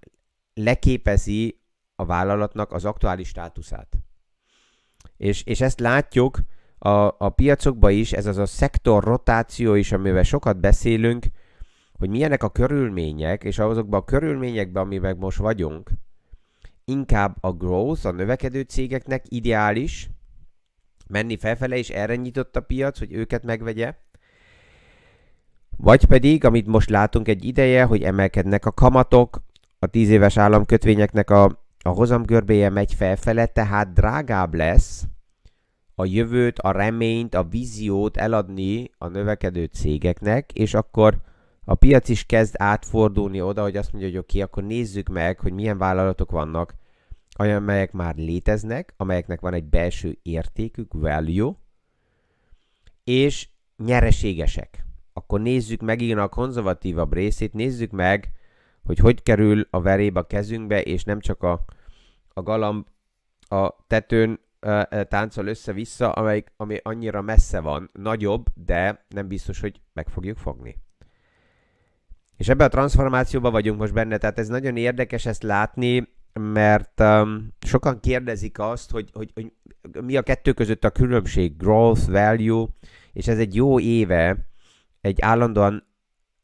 leképezi 0.54 1.62
a 1.96 2.06
vállalatnak 2.06 2.72
az 2.72 2.86
aktuális 2.86 3.28
státuszát. 3.28 3.98
És, 5.18 5.44
és 5.44 5.62
ezt 5.62 5.80
látjuk 5.80 6.40
a, 6.78 6.90
a 7.18 7.30
piacokban 7.30 7.92
is, 7.92 8.14
ez 8.14 8.26
az 8.26 8.38
a 8.38 8.46
szektor 8.46 9.04
rotáció 9.04 9.74
is, 9.74 9.92
amivel 9.92 10.24
sokat 10.24 10.60
beszélünk, 10.60 11.26
hogy 11.94 12.10
milyenek 12.10 12.44
a 12.44 12.50
körülmények, 12.50 13.44
és 13.44 13.60
azokban 13.60 14.00
a 14.00 14.06
körülményekben, 14.06 14.84
amiben 14.84 15.18
most 15.18 15.38
vagyunk, 15.38 15.90
inkább 16.90 17.38
a 17.40 17.52
growth, 17.52 18.06
a 18.06 18.12
növekedő 18.12 18.62
cégeknek 18.62 19.26
ideális, 19.28 20.10
menni 21.08 21.38
felfele, 21.38 21.78
és 21.78 21.90
erre 21.90 22.16
nyitott 22.16 22.56
a 22.56 22.62
piac, 22.62 23.00
hogy 23.00 23.14
őket 23.14 23.44
megvegye. 23.44 23.96
Vagy 25.78 26.06
pedig, 26.06 26.46
amit 26.46 26.68
most 26.68 26.90
látunk 26.90 27.28
egy 27.28 27.46
ideje, 27.46 27.84
hogy 27.84 28.04
emelkednek 28.04 28.66
a 28.66 28.72
kamatok, 28.72 29.42
a 29.80 29.88
10 29.88 30.10
éves 30.10 30.38
államkötvényeknek 30.38 31.30
a, 31.30 31.44
a 31.84 31.90
hozamgörbéje 31.90 32.70
megy 32.70 32.94
felfele, 32.94 33.46
tehát 33.46 33.94
drágább 33.94 34.54
lesz 34.54 35.04
a 35.96 36.06
jövőt, 36.06 36.60
a 36.60 36.72
reményt, 36.72 37.36
a 37.36 37.44
víziót 37.44 38.18
eladni 38.18 38.92
a 38.98 39.08
növekedő 39.08 39.66
cégeknek, 39.66 40.52
és 40.54 40.74
akkor 40.74 41.18
a 41.70 41.76
piac 41.76 42.10
is 42.10 42.26
kezd 42.26 42.56
átfordulni 42.58 43.42
oda, 43.42 43.62
hogy 43.62 43.78
azt 43.78 43.92
mondja, 43.92 44.10
hogy 44.10 44.20
oké, 44.20 44.38
okay, 44.38 44.42
akkor 44.42 44.64
nézzük 44.64 45.10
meg, 45.10 45.40
hogy 45.40 45.54
milyen 45.54 45.78
vállalatok 45.78 46.32
vannak, 46.32 46.76
amelyek 47.32 47.92
már 47.92 48.16
léteznek, 48.16 48.94
amelyeknek 48.98 49.40
van 49.40 49.54
egy 49.54 49.64
belső 49.64 50.20
értékük, 50.22 50.94
value, 50.94 51.54
és 53.04 53.50
nyereségesek. 53.78 54.86
Akkor 55.14 55.42
nézzük 55.42 55.82
meg 55.82 56.02
igen 56.02 56.20
a 56.20 56.28
konzervatívabb 56.28 57.14
részét, 57.14 57.54
nézzük 57.54 57.92
meg, 57.92 58.32
hogy 58.84 58.98
hogy 58.98 59.24
kerül 59.24 59.68
a 59.70 59.82
veréb 59.82 60.18
a 60.18 60.28
kezünkbe, 60.28 60.82
és 60.82 61.04
nem 61.04 61.20
csak 61.20 61.44
a, 61.44 61.66
a 62.28 62.42
galamb 62.42 62.88
a 63.48 63.86
tetőn 63.88 64.40
táncol 65.08 65.48
össze-vissza, 65.48 66.12
amelyik, 66.12 66.52
ami 66.58 66.80
annyira 66.84 67.22
messze 67.22 67.60
van, 67.60 67.90
nagyobb, 67.94 68.46
de 68.54 69.06
nem 69.08 69.28
biztos, 69.28 69.60
hogy 69.60 69.82
meg 69.94 70.10
fogjuk 70.10 70.38
fogni. 70.38 70.88
És 72.40 72.50
ebbe 72.50 72.64
a 72.64 72.68
transformációba 72.68 73.52
vagyunk 73.52 73.80
most 73.80 73.94
benne, 73.94 74.18
tehát 74.18 74.40
ez 74.40 74.48
nagyon 74.48 74.78
érdekes 74.78 75.26
ezt 75.26 75.44
látni, 75.44 76.08
mert 76.34 77.00
um, 77.00 77.54
sokan 77.60 78.00
kérdezik 78.00 78.60
azt, 78.60 78.92
hogy, 78.92 79.10
hogy, 79.14 79.32
hogy 79.34 79.52
mi 80.04 80.18
a 80.18 80.22
kettő 80.22 80.54
között 80.54 80.84
a 80.84 80.90
különbség, 80.90 81.58
growth, 81.58 82.10
value, 82.10 82.68
és 83.14 83.28
ez 83.28 83.38
egy 83.38 83.56
jó 83.56 83.80
éve 83.80 84.38
egy 85.02 85.22
állandóan 85.22 85.88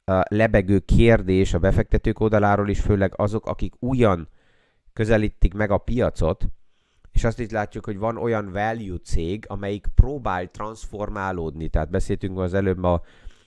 uh, 0.06 0.22
lebegő 0.28 0.80
kérdés 0.80 1.54
a 1.54 1.60
befektetők 1.60 2.20
oldaláról 2.20 2.70
is, 2.70 2.80
főleg 2.80 3.14
azok, 3.16 3.46
akik 3.46 3.74
újan 3.80 4.30
közelítik 4.94 5.54
meg 5.54 5.72
a 5.72 5.78
piacot, 5.78 6.48
és 7.12 7.24
azt 7.24 7.40
is 7.40 7.50
látjuk, 7.50 7.86
hogy 7.86 7.98
van 7.98 8.18
olyan 8.18 8.52
value 8.52 8.98
cég, 9.04 9.46
amelyik 9.48 9.86
próbál 9.96 10.52
transformálódni, 10.52 11.68
tehát 11.68 11.90
beszéltünk 11.90 12.40
az 12.40 12.54
előbb 12.54 12.84
a, 12.84 13.02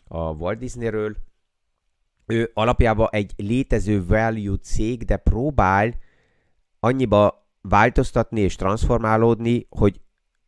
a 0.05 0.19
Walt 0.19 0.59
Disneyről, 0.59 1.17
ő 2.29 2.51
alapjában 2.55 3.09
egy 3.11 3.33
létező 3.37 4.07
value 4.07 4.57
cég, 4.57 5.05
de 5.05 5.17
próbál 5.17 5.95
annyiba 6.81 7.47
változtatni 7.61 8.41
és 8.41 8.57
transformálódni, 8.57 9.67
hogy, 9.71 10.01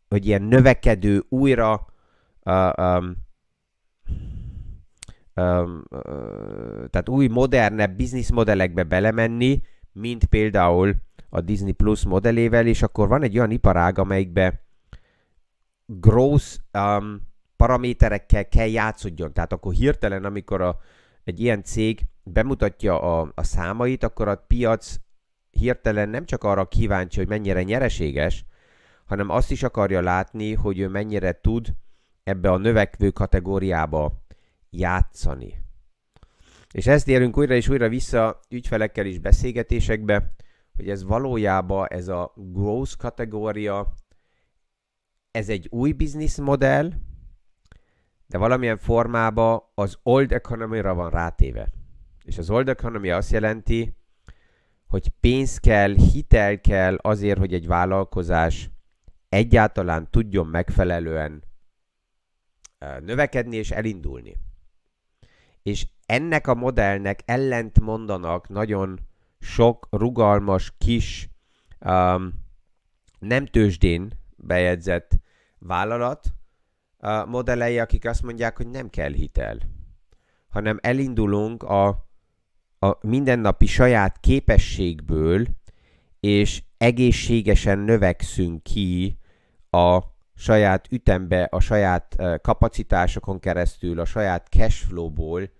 hogy 0.08 0.26
ilyen 0.26 0.42
növekedő, 0.42 1.25
újra 1.28 1.87
uh, 2.44 2.72
um, 2.78 3.16
um, 5.34 5.82
uh, 5.90 6.88
tehát 6.90 7.08
új, 7.08 7.26
modernebb 7.26 7.96
bizniszmodellekbe 7.96 8.82
belemenni, 8.82 9.60
mint 9.92 10.25
például 10.25 10.94
a 11.28 11.40
Disney 11.40 11.72
Plus 11.72 12.04
modellével, 12.04 12.66
és 12.66 12.82
akkor 12.82 13.08
van 13.08 13.22
egy 13.22 13.38
olyan 13.38 13.50
iparág, 13.50 13.99
amelyikbe 13.99 14.64
gross 15.87 16.58
um, 16.72 17.28
paraméterekkel 17.56 18.49
kell 18.49 18.68
játszódjon. 18.68 19.32
Tehát 19.32 19.52
akkor 19.52 19.72
hirtelen, 19.72 20.25
amikor 20.25 20.60
a, 20.60 20.78
egy 21.30 21.40
ilyen 21.40 21.62
cég 21.62 22.00
bemutatja 22.22 23.00
a, 23.00 23.32
a 23.34 23.42
számait, 23.42 24.02
akkor 24.02 24.28
a 24.28 24.44
piac 24.46 24.96
hirtelen 25.50 26.08
nem 26.08 26.25
csak 26.25 26.44
arra 26.44 26.68
kíváncsi, 26.68 27.18
hogy 27.18 27.28
mennyire 27.28 27.62
nyereséges, 27.62 28.44
hanem 29.04 29.28
azt 29.30 29.50
is 29.50 29.62
akarja 29.62 30.00
látni, 30.00 30.54
hogy 30.54 30.78
ő 30.78 30.88
mennyire 30.88 31.40
tud 31.40 31.75
ebbe 32.22 32.50
a 32.50 32.56
növekvő 32.56 33.10
kategóriába 33.10 34.25
játszani. 34.70 35.62
És 36.72 36.87
ezt 36.87 37.08
érünk 37.08 37.37
újra 37.37 37.54
és 37.54 37.68
újra 37.68 37.88
vissza 37.88 38.40
ügyfelekkel 38.49 39.06
is 39.06 39.18
beszélgetésekbe, 39.18 40.34
hogy 40.76 40.90
ez 40.90 41.04
valójában 41.04 41.87
ez 41.88 42.08
a 42.08 42.32
growth 42.34 42.96
kategória, 42.96 43.94
ez 45.30 45.49
egy 45.49 45.66
új 45.70 45.92
business 45.92 46.37
modell, 46.37 46.92
de 48.30 48.38
valamilyen 48.38 48.78
formában 48.78 49.62
az 49.75 49.99
old 50.02 50.32
economy-ra 50.32 50.94
van 50.94 51.10
rátéve. 51.10 51.68
És 52.25 52.38
az 52.38 52.50
old 52.50 52.68
economy 52.68 53.10
azt 53.10 53.30
jelenti, 53.30 53.96
hogy 54.87 55.08
pénz 55.08 55.58
kell, 55.58 55.94
hitel 55.94 56.60
kell 56.60 56.96
azért, 56.96 57.38
hogy 57.38 57.54
egy 57.54 57.66
vállalkozás 57.66 58.70
egyáltalán 59.28 60.10
tudjon 60.10 60.46
megfelelően 60.46 61.42
növekedni 63.00 63.56
és 63.56 63.70
elindulni. 63.70 64.37
És 65.62 65.87
ennek 66.06 66.46
a 66.46 66.54
modellnek 66.54 67.20
ellent 67.25 67.80
mondanak 67.80 68.49
nagyon 68.49 69.00
sok 69.38 69.87
rugalmas, 69.90 70.75
kis, 70.78 71.28
um, 71.80 72.44
nem 73.18 73.46
tőzsdén 73.46 74.12
bejegyzett 74.37 75.20
vállalat 75.58 76.34
uh, 77.00 77.26
modellei, 77.26 77.78
akik 77.78 78.04
azt 78.04 78.23
mondják, 78.23 78.57
hogy 78.57 78.69
nem 78.69 78.90
kell 78.90 79.12
hitel, 79.12 79.59
hanem 80.49 80.78
elindulunk 80.83 81.62
a, 81.62 81.88
a 82.78 82.99
mindennapi 83.00 83.66
saját 83.66 84.21
képességből, 84.21 85.47
és 86.21 86.62
egészségesen 86.78 87.78
növekszünk 87.78 88.62
ki 88.62 89.19
a 89.71 90.00
saját 90.35 90.87
ütembe, 90.90 91.42
a 91.42 91.61
saját 91.61 92.16
kapacitásokon 92.42 93.38
keresztül, 93.38 94.00
a 94.00 94.04
saját 94.04 94.47
cashflow-ból, 94.49 95.50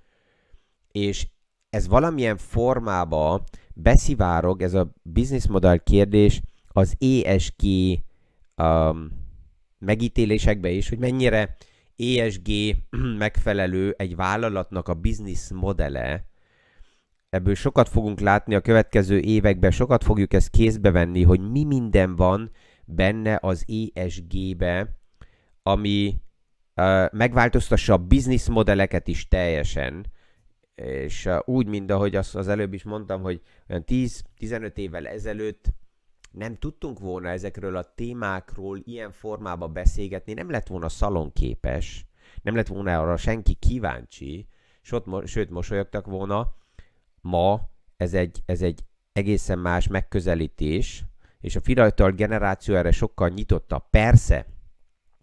és 0.93 1.29
ez 1.71 1.89
valamilyen 1.89 2.37
formába 2.37 3.45
beszivárog, 3.75 4.63
ez 4.63 4.75
a 4.75 4.93
business 5.03 5.47
model 5.47 5.81
kérdés 5.81 6.41
az 6.69 6.97
ESG 6.99 7.63
um, 8.57 9.20
megítélésekbe 9.81 10.71
is, 10.71 10.89
hogy 10.89 10.99
mennyire 10.99 11.57
ESG 11.97 12.49
megfelelő 13.19 13.95
egy 13.99 14.17
vállalatnak 14.17 14.89
a 14.89 14.95
business 14.95 15.51
modele, 15.51 16.31
ebből 17.31 17.55
sokat 17.55 17.89
fogunk 17.89 18.21
látni 18.21 18.55
a 18.55 18.61
következő 18.61 19.19
években, 19.19 19.71
sokat 19.71 20.05
fogjuk 20.05 20.33
ezt 20.33 20.51
kézbe 20.51 20.91
venni, 20.91 21.23
hogy 21.23 21.51
mi 21.51 21.65
minden 21.65 22.17
van 22.17 22.51
benne 22.85 23.39
az 23.43 23.65
ESG-be, 23.95 24.99
ami 25.63 26.15
uh, 26.77 27.13
megváltoztassa 27.13 27.93
a 27.93 28.07
business 28.07 28.49
modelleket 28.49 29.09
is 29.09 29.29
teljesen, 29.29 30.07
és 30.75 31.27
uh, 31.27 31.39
úgy, 31.45 31.67
mint 31.67 31.91
ahogy 31.91 32.17
azt 32.17 32.35
az 32.35 32.49
előbb 32.49 32.73
is 32.73 32.83
mondtam, 32.83 33.23
hogy 33.23 33.41
olyan 33.69 33.85
10-15 33.87 34.77
évvel 34.77 35.07
ezelőtt 35.07 35.65
nem 36.31 36.57
tudtunk 36.57 36.99
volna 36.99 37.29
ezekről 37.29 37.77
a 37.77 37.93
témákról 37.95 38.79
ilyen 38.85 39.11
formában 39.11 39.73
beszélgetni, 39.73 40.33
nem 40.33 40.51
lett 40.51 40.67
volna 40.67 40.89
szalonképes, 40.89 42.07
nem 42.43 42.55
lett 42.55 42.67
volna 42.67 43.01
arra 43.01 43.17
senki 43.17 43.55
kíváncsi, 43.55 44.49
sőt, 45.25 45.51
mosolyogtak 45.51 46.07
volna. 46.07 46.55
Ma 47.21 47.71
ez 47.97 48.15
egy, 48.15 48.43
ez 48.47 48.63
egy 48.63 48.85
egészen 49.13 49.59
más 49.59 49.89
megközelítés, 49.89 51.05
és 51.41 51.57
a 51.57 51.61
fiatal 51.61 52.11
generáció 52.11 52.75
erre 52.75 52.91
sokkal 52.91 53.29
nyitotta. 53.29 53.89
Persze, 53.91 54.47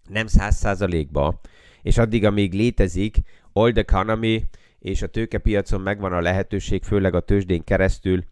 nem 0.10 0.28
száz 0.28 0.56
százalékba, 0.56 1.40
és 1.82 1.98
addig, 1.98 2.26
amíg 2.26 2.54
létezik 2.54 3.18
old 3.54 3.78
economy, 3.78 4.44
és 4.80 5.02
a 5.02 5.08
tőkepiacon 5.08 5.82
megvan 5.82 6.14
a 6.14 6.22
lehetőség, 6.22 6.84
főleg 6.84 7.14
a 7.14 7.20
tőzsdén 7.20 7.64
keresztül, 7.64 8.24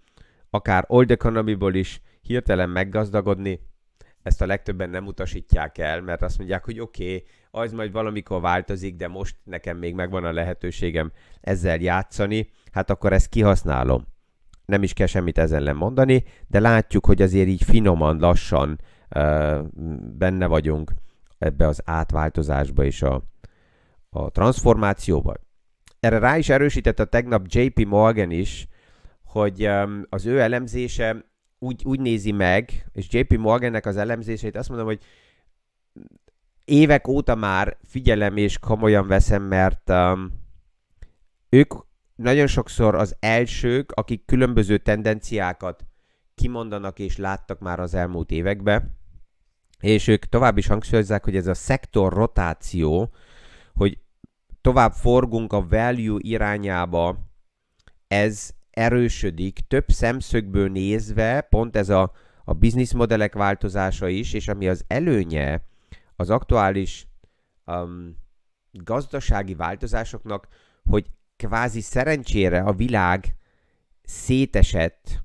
akár 0.50 0.86
old 0.88 1.12
economy-ból 1.12 1.74
is 1.74 2.02
hirtelen 2.26 2.70
meggazdagodni, 2.70 3.60
ezt 4.24 4.42
a 4.42 4.46
legtöbben 4.46 4.90
nem 4.90 5.06
utasítják 5.06 5.78
el, 5.78 6.02
mert 6.02 6.22
azt 6.22 6.38
mondják, 6.38 6.66
hogy 6.66 6.80
oké, 6.80 7.04
okay, 7.04 7.24
az 7.52 7.72
majd 7.72 7.92
valamikor 7.92 8.42
változik, 8.42 8.96
de 8.96 9.08
most 9.08 9.36
nekem 9.44 9.78
még 9.78 9.94
megvan 9.94 10.26
a 10.26 10.32
lehetőségem 10.34 11.12
ezzel 11.42 11.80
játszani, 11.80 12.50
hát 12.72 12.90
akkor 12.90 13.14
ezt 13.14 13.30
kihasználom 13.30 14.06
nem 14.66 14.84
is 14.84 14.94
kell 14.94 15.08
semmit 15.08 15.38
ezen 15.38 15.60
ellen 15.60 15.76
mondani, 15.76 16.24
de 16.48 16.60
látjuk, 16.60 17.06
hogy 17.06 17.22
azért 17.22 17.48
így 17.48 17.64
finoman, 17.64 18.20
lassan 18.20 18.80
uh, 19.16 19.64
benne 20.18 20.46
vagyunk 20.46 20.92
ebbe 21.38 21.68
az 21.68 21.82
átváltozásba 21.86 22.84
és 22.84 23.02
a, 23.02 23.24
a 24.10 24.30
transformációba. 24.30 25.34
Erre 26.00 26.18
rá 26.18 26.38
is 26.38 26.50
erősített 26.50 27.00
a 27.00 27.06
tegnap 27.06 27.46
JP 27.48 27.86
Morgan 27.86 28.32
is, 28.32 28.68
hogy 29.24 29.68
um, 29.68 30.06
az 30.10 30.26
ő 30.26 30.40
elemzése 30.40 31.26
úgy, 31.66 31.82
úgy 31.86 32.00
nézi 32.00 32.32
meg, 32.32 32.90
és 32.94 33.08
JP 33.10 33.38
Morgannek 33.38 33.86
az 33.86 33.98
elemzését 33.98 34.56
azt 34.56 34.70
mondom, 34.70 34.88
hogy 34.88 35.04
évek 36.66 37.08
óta 37.08 37.36
már 37.36 37.78
figyelem 37.84 38.38
és 38.38 38.60
komolyan 38.60 39.08
veszem, 39.08 39.44
mert 39.44 39.90
um, 39.90 40.32
ők 41.50 41.74
nagyon 42.16 42.48
sokszor 42.48 42.96
az 42.96 43.16
elsők, 43.20 43.92
akik 43.92 44.26
különböző 44.26 44.78
tendenciákat 44.78 45.86
kimondanak 46.36 47.00
és 47.00 47.18
láttak 47.18 47.60
már 47.60 47.80
az 47.80 47.94
elmúlt 47.94 48.32
években, 48.32 48.98
és 49.80 50.08
ők 50.08 50.26
tovább 50.26 50.58
is 50.58 50.68
hangsúlyozzák, 50.68 51.24
hogy 51.24 51.36
ez 51.36 51.48
a 51.48 51.54
szektor 51.54 52.14
rotáció, 52.14 53.12
hogy 53.74 53.98
tovább 54.62 54.92
forgunk 54.92 55.54
a 55.54 55.68
value 55.68 56.18
irányába, 56.22 57.18
ez 58.08 58.55
erősödik 58.76 59.60
több 59.68 59.90
szemszögből 59.90 60.70
nézve, 60.70 61.42
pont 61.42 61.76
ez 61.76 61.90
a, 61.90 62.12
a 62.44 62.54
business 62.54 62.94
modellek 62.94 63.34
változása 63.34 64.08
is, 64.08 64.34
és 64.34 64.48
ami 64.48 64.68
az 64.68 64.84
előnye 64.88 65.66
az 66.16 66.30
aktuális 66.30 67.08
um, 67.66 68.18
gazdasági 68.72 69.56
változásoknak, 69.56 70.48
hogy 70.84 71.10
kvázi 71.36 71.82
szerencsére 71.82 72.60
a 72.62 72.74
világ 72.74 73.36
szétesett 74.04 75.24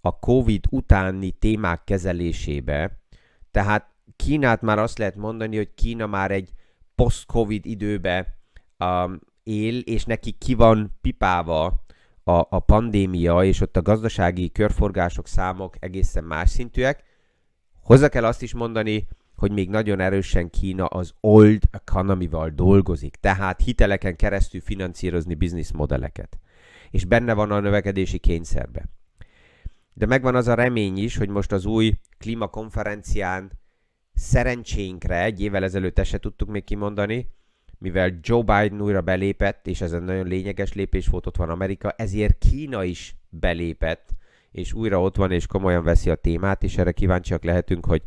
a 0.00 0.18
COVID 0.18 0.64
utáni 0.70 1.30
témák 1.30 1.84
kezelésébe, 1.84 3.00
tehát 3.50 3.90
Kínát 4.16 4.62
már 4.62 4.78
azt 4.78 4.98
lehet 4.98 5.16
mondani, 5.16 5.56
hogy 5.56 5.74
Kína 5.74 6.06
már 6.06 6.30
egy 6.30 6.52
post-COVID 6.94 7.66
időbe 7.66 8.38
um, 8.78 9.20
él, 9.42 9.78
és 9.78 10.04
neki 10.04 10.30
ki 10.30 10.54
van 10.54 10.98
pipálva 11.00 11.84
a, 12.24 12.32
a 12.32 12.60
pandémia, 12.60 13.44
és 13.44 13.60
ott 13.60 13.76
a 13.76 13.82
gazdasági 13.82 14.50
körforgások, 14.50 15.26
számok 15.26 15.76
egészen 15.78 16.24
más 16.24 16.50
szintűek. 16.50 17.02
Hozzá 17.82 18.08
kell 18.08 18.24
azt 18.24 18.42
is 18.42 18.54
mondani, 18.54 19.08
hogy 19.36 19.52
még 19.52 19.68
nagyon 19.68 20.00
erősen 20.00 20.50
Kína 20.50 20.86
az 20.86 21.14
old 21.20 21.62
economy-val 21.70 22.48
dolgozik, 22.48 23.16
tehát 23.16 23.60
hiteleken 23.60 24.16
keresztül 24.16 24.60
finanszírozni 24.60 25.34
business 25.34 25.72
modelleket. 25.72 26.38
És 26.90 27.04
benne 27.04 27.34
van 27.34 27.50
a 27.50 27.60
növekedési 27.60 28.18
kényszerbe. 28.18 28.84
De 29.92 30.06
megvan 30.06 30.34
az 30.34 30.48
a 30.48 30.54
remény 30.54 30.98
is, 30.98 31.16
hogy 31.16 31.28
most 31.28 31.52
az 31.52 31.64
új 31.64 31.92
klímakonferencián 32.18 33.52
szerencsénkre, 34.14 35.22
egy 35.22 35.40
évvel 35.40 35.64
ezelőtt 35.64 36.04
se 36.04 36.18
tudtuk 36.18 36.48
még 36.48 36.64
kimondani, 36.64 37.28
mivel 37.82 38.18
Joe 38.20 38.42
Biden 38.42 38.80
újra 38.80 39.00
belépett, 39.00 39.66
és 39.66 39.80
ez 39.80 39.92
egy 39.92 40.02
nagyon 40.02 40.26
lényeges 40.26 40.72
lépés 40.72 41.06
volt, 41.06 41.26
ott 41.26 41.36
van 41.36 41.50
Amerika, 41.50 41.90
ezért 41.90 42.38
Kína 42.38 42.84
is 42.84 43.16
belépett, 43.28 44.10
és 44.50 44.72
újra 44.72 45.00
ott 45.00 45.16
van, 45.16 45.32
és 45.32 45.46
komolyan 45.46 45.84
veszi 45.84 46.10
a 46.10 46.14
témát, 46.14 46.62
és 46.62 46.78
erre 46.78 46.92
kíváncsiak 46.92 47.44
lehetünk, 47.44 47.86
hogy 47.86 48.02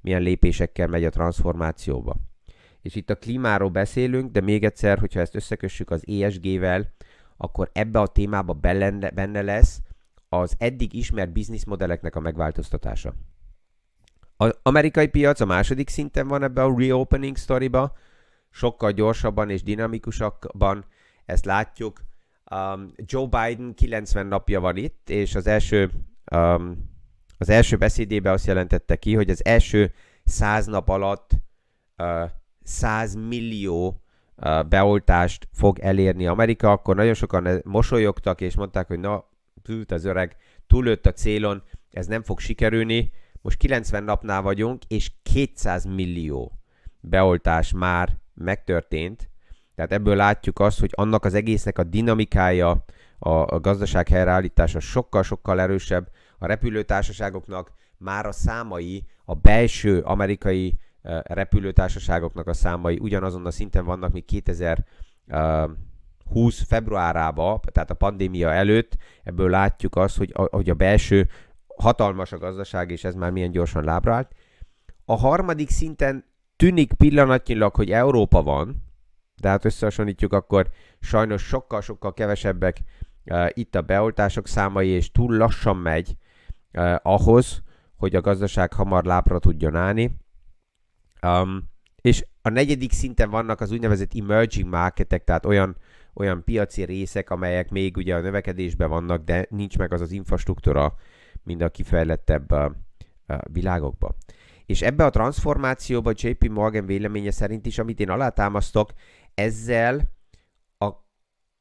milyen 0.00 0.22
lépésekkel 0.22 0.86
megy 0.86 1.04
a 1.04 1.10
transformációba. 1.10 2.16
És 2.82 2.94
itt 2.94 3.10
a 3.10 3.16
klímáról 3.16 3.68
beszélünk, 3.68 4.32
de 4.32 4.40
még 4.40 4.64
egyszer, 4.64 4.98
hogyha 4.98 5.20
ezt 5.20 5.34
összekössük 5.34 5.90
az 5.90 6.04
ESG-vel, 6.06 6.92
akkor 7.36 7.70
ebbe 7.72 8.00
a 8.00 8.06
témába 8.06 8.52
benne 8.52 9.42
lesz 9.42 9.80
az 10.28 10.54
eddig 10.58 10.94
ismert 10.94 11.32
bizniszmodelleknek 11.32 12.16
a 12.16 12.20
megváltoztatása. 12.20 13.14
Az 14.36 14.58
amerikai 14.62 15.06
piac 15.06 15.40
a 15.40 15.44
második 15.44 15.88
szinten 15.88 16.28
van 16.28 16.42
ebbe 16.42 16.62
a 16.62 16.78
reopening 16.78 17.36
storyba, 17.36 17.92
sokkal 18.50 18.90
gyorsabban 18.90 19.50
és 19.50 19.62
dinamikusabban, 19.62 20.84
ezt 21.24 21.44
látjuk. 21.44 22.00
Um, 22.50 22.92
Joe 22.96 23.26
Biden 23.26 23.74
90 23.74 24.26
napja 24.26 24.60
van 24.60 24.76
itt, 24.76 25.10
és 25.10 25.34
az 25.34 25.46
első 25.46 25.90
um, 26.32 26.88
az 27.38 27.48
első 27.48 27.76
beszédében 27.76 28.32
azt 28.32 28.46
jelentette 28.46 28.96
ki, 28.96 29.14
hogy 29.14 29.30
az 29.30 29.44
első 29.44 29.92
száz 30.24 30.66
nap 30.66 30.88
alatt 30.88 31.30
uh, 31.98 32.30
100 32.62 33.14
millió 33.14 34.02
uh, 34.36 34.64
beoltást 34.64 35.48
fog 35.52 35.78
elérni 35.78 36.26
Amerika, 36.26 36.70
akkor 36.70 36.96
nagyon 36.96 37.14
sokan 37.14 37.60
mosolyogtak, 37.64 38.40
és 38.40 38.56
mondták, 38.56 38.86
hogy 38.86 39.00
na, 39.00 39.28
tűnt 39.62 39.92
az 39.92 40.04
öreg, 40.04 40.36
túlőtt 40.66 41.06
a 41.06 41.12
célon, 41.12 41.62
ez 41.90 42.06
nem 42.06 42.22
fog 42.22 42.40
sikerülni. 42.40 43.12
Most 43.42 43.56
90 43.56 44.04
napnál 44.04 44.42
vagyunk, 44.42 44.82
és 44.88 45.12
200 45.22 45.84
millió 45.84 46.60
beoltás 47.00 47.72
már 47.72 48.18
megtörtént. 48.40 49.30
Tehát 49.74 49.92
ebből 49.92 50.16
látjuk 50.16 50.58
azt, 50.58 50.80
hogy 50.80 50.90
annak 50.94 51.24
az 51.24 51.34
egésznek 51.34 51.78
a 51.78 51.84
dinamikája, 51.84 52.84
a, 53.18 53.30
a 53.30 53.60
gazdaság 53.60 54.08
helyreállítása 54.08 54.80
sokkal-sokkal 54.80 55.60
erősebb. 55.60 56.08
A 56.38 56.46
repülőtársaságoknak 56.46 57.72
már 57.96 58.26
a 58.26 58.32
számai, 58.32 59.06
a 59.24 59.34
belső 59.34 60.00
amerikai 60.00 60.78
uh, 61.02 61.20
repülőtársaságoknak 61.24 62.46
a 62.46 62.52
számai 62.52 62.98
ugyanazon 62.98 63.46
a 63.46 63.50
szinten 63.50 63.84
vannak, 63.84 64.12
mint 64.12 64.24
2020 64.24 64.84
februárába, 66.66 67.60
tehát 67.72 67.90
a 67.90 67.94
pandémia 67.94 68.52
előtt. 68.52 68.96
Ebből 69.22 69.50
látjuk 69.50 69.96
azt, 69.96 70.16
hogy 70.16 70.30
a, 70.34 70.42
hogy 70.42 70.70
a 70.70 70.74
belső 70.74 71.28
hatalmas 71.76 72.32
a 72.32 72.38
gazdaság, 72.38 72.90
és 72.90 73.04
ez 73.04 73.14
már 73.14 73.30
milyen 73.30 73.50
gyorsan 73.50 73.84
lábra 73.84 74.14
állt. 74.14 74.34
A 75.04 75.16
harmadik 75.16 75.70
szinten 75.70 76.24
tűnik 76.60 76.92
pillanatnyilag, 76.92 77.74
hogy 77.74 77.90
Európa 77.90 78.42
van, 78.42 78.82
de 79.40 79.48
hát 79.48 79.64
összehasonlítjuk, 79.64 80.32
akkor 80.32 80.68
sajnos 81.00 81.42
sokkal-sokkal 81.42 82.12
kevesebbek 82.12 82.80
uh, 83.24 83.48
itt 83.52 83.74
a 83.74 83.82
beoltások 83.82 84.46
számai, 84.46 84.88
és 84.88 85.10
túl 85.10 85.36
lassan 85.36 85.76
megy 85.76 86.16
uh, 86.72 86.94
ahhoz, 87.02 87.62
hogy 87.96 88.14
a 88.14 88.20
gazdaság 88.20 88.72
hamar 88.72 89.04
lábra 89.04 89.38
tudjon 89.38 89.76
állni. 89.76 90.16
Um, 91.22 91.70
és 92.00 92.26
a 92.42 92.48
negyedik 92.48 92.92
szinten 92.92 93.30
vannak 93.30 93.60
az 93.60 93.72
úgynevezett 93.72 94.14
emerging 94.14 94.68
marketek, 94.68 95.24
tehát 95.24 95.46
olyan, 95.46 95.76
olyan 96.14 96.44
piaci 96.44 96.84
részek, 96.84 97.30
amelyek 97.30 97.70
még 97.70 97.96
ugye 97.96 98.14
a 98.14 98.20
növekedésben 98.20 98.88
vannak, 98.88 99.24
de 99.24 99.46
nincs 99.50 99.78
meg 99.78 99.92
az 99.92 100.00
az 100.00 100.12
infrastruktúra, 100.12 100.94
mint 101.42 101.62
a 101.62 101.68
kifejlettebb 101.68 102.52
uh, 102.52 102.70
uh, 103.28 103.38
világokban. 103.52 104.14
És 104.70 104.82
ebbe 104.82 105.04
a 105.04 105.10
transformációba 105.10 106.12
JP 106.14 106.48
Morgan 106.48 106.86
véleménye 106.86 107.30
szerint 107.30 107.66
is, 107.66 107.78
amit 107.78 108.00
én 108.00 108.10
alátámasztok, 108.10 108.92
ezzel 109.34 110.10
a, 110.78 110.84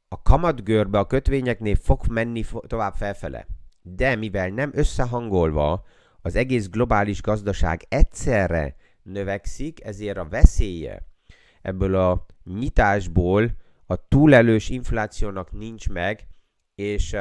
a 0.07 0.21
kamatgörbe 0.23 0.99
a 0.99 1.07
kötvényeknél 1.07 1.75
fog 1.75 2.07
menni 2.07 2.45
tovább 2.67 2.93
felfele. 2.93 3.47
De 3.81 4.15
mivel 4.15 4.49
nem 4.49 4.71
összehangolva 4.73 5.85
az 6.21 6.35
egész 6.35 6.69
globális 6.69 7.21
gazdaság 7.21 7.85
egyszerre 7.87 8.75
növekszik, 9.03 9.83
ezért 9.83 10.17
a 10.17 10.27
veszélye 10.29 11.07
ebből 11.61 11.95
a 11.95 12.25
nyitásból 12.43 13.51
a 13.85 14.07
túlelős 14.07 14.69
inflációnak 14.69 15.51
nincs 15.51 15.89
meg, 15.89 16.27
és 16.75 17.15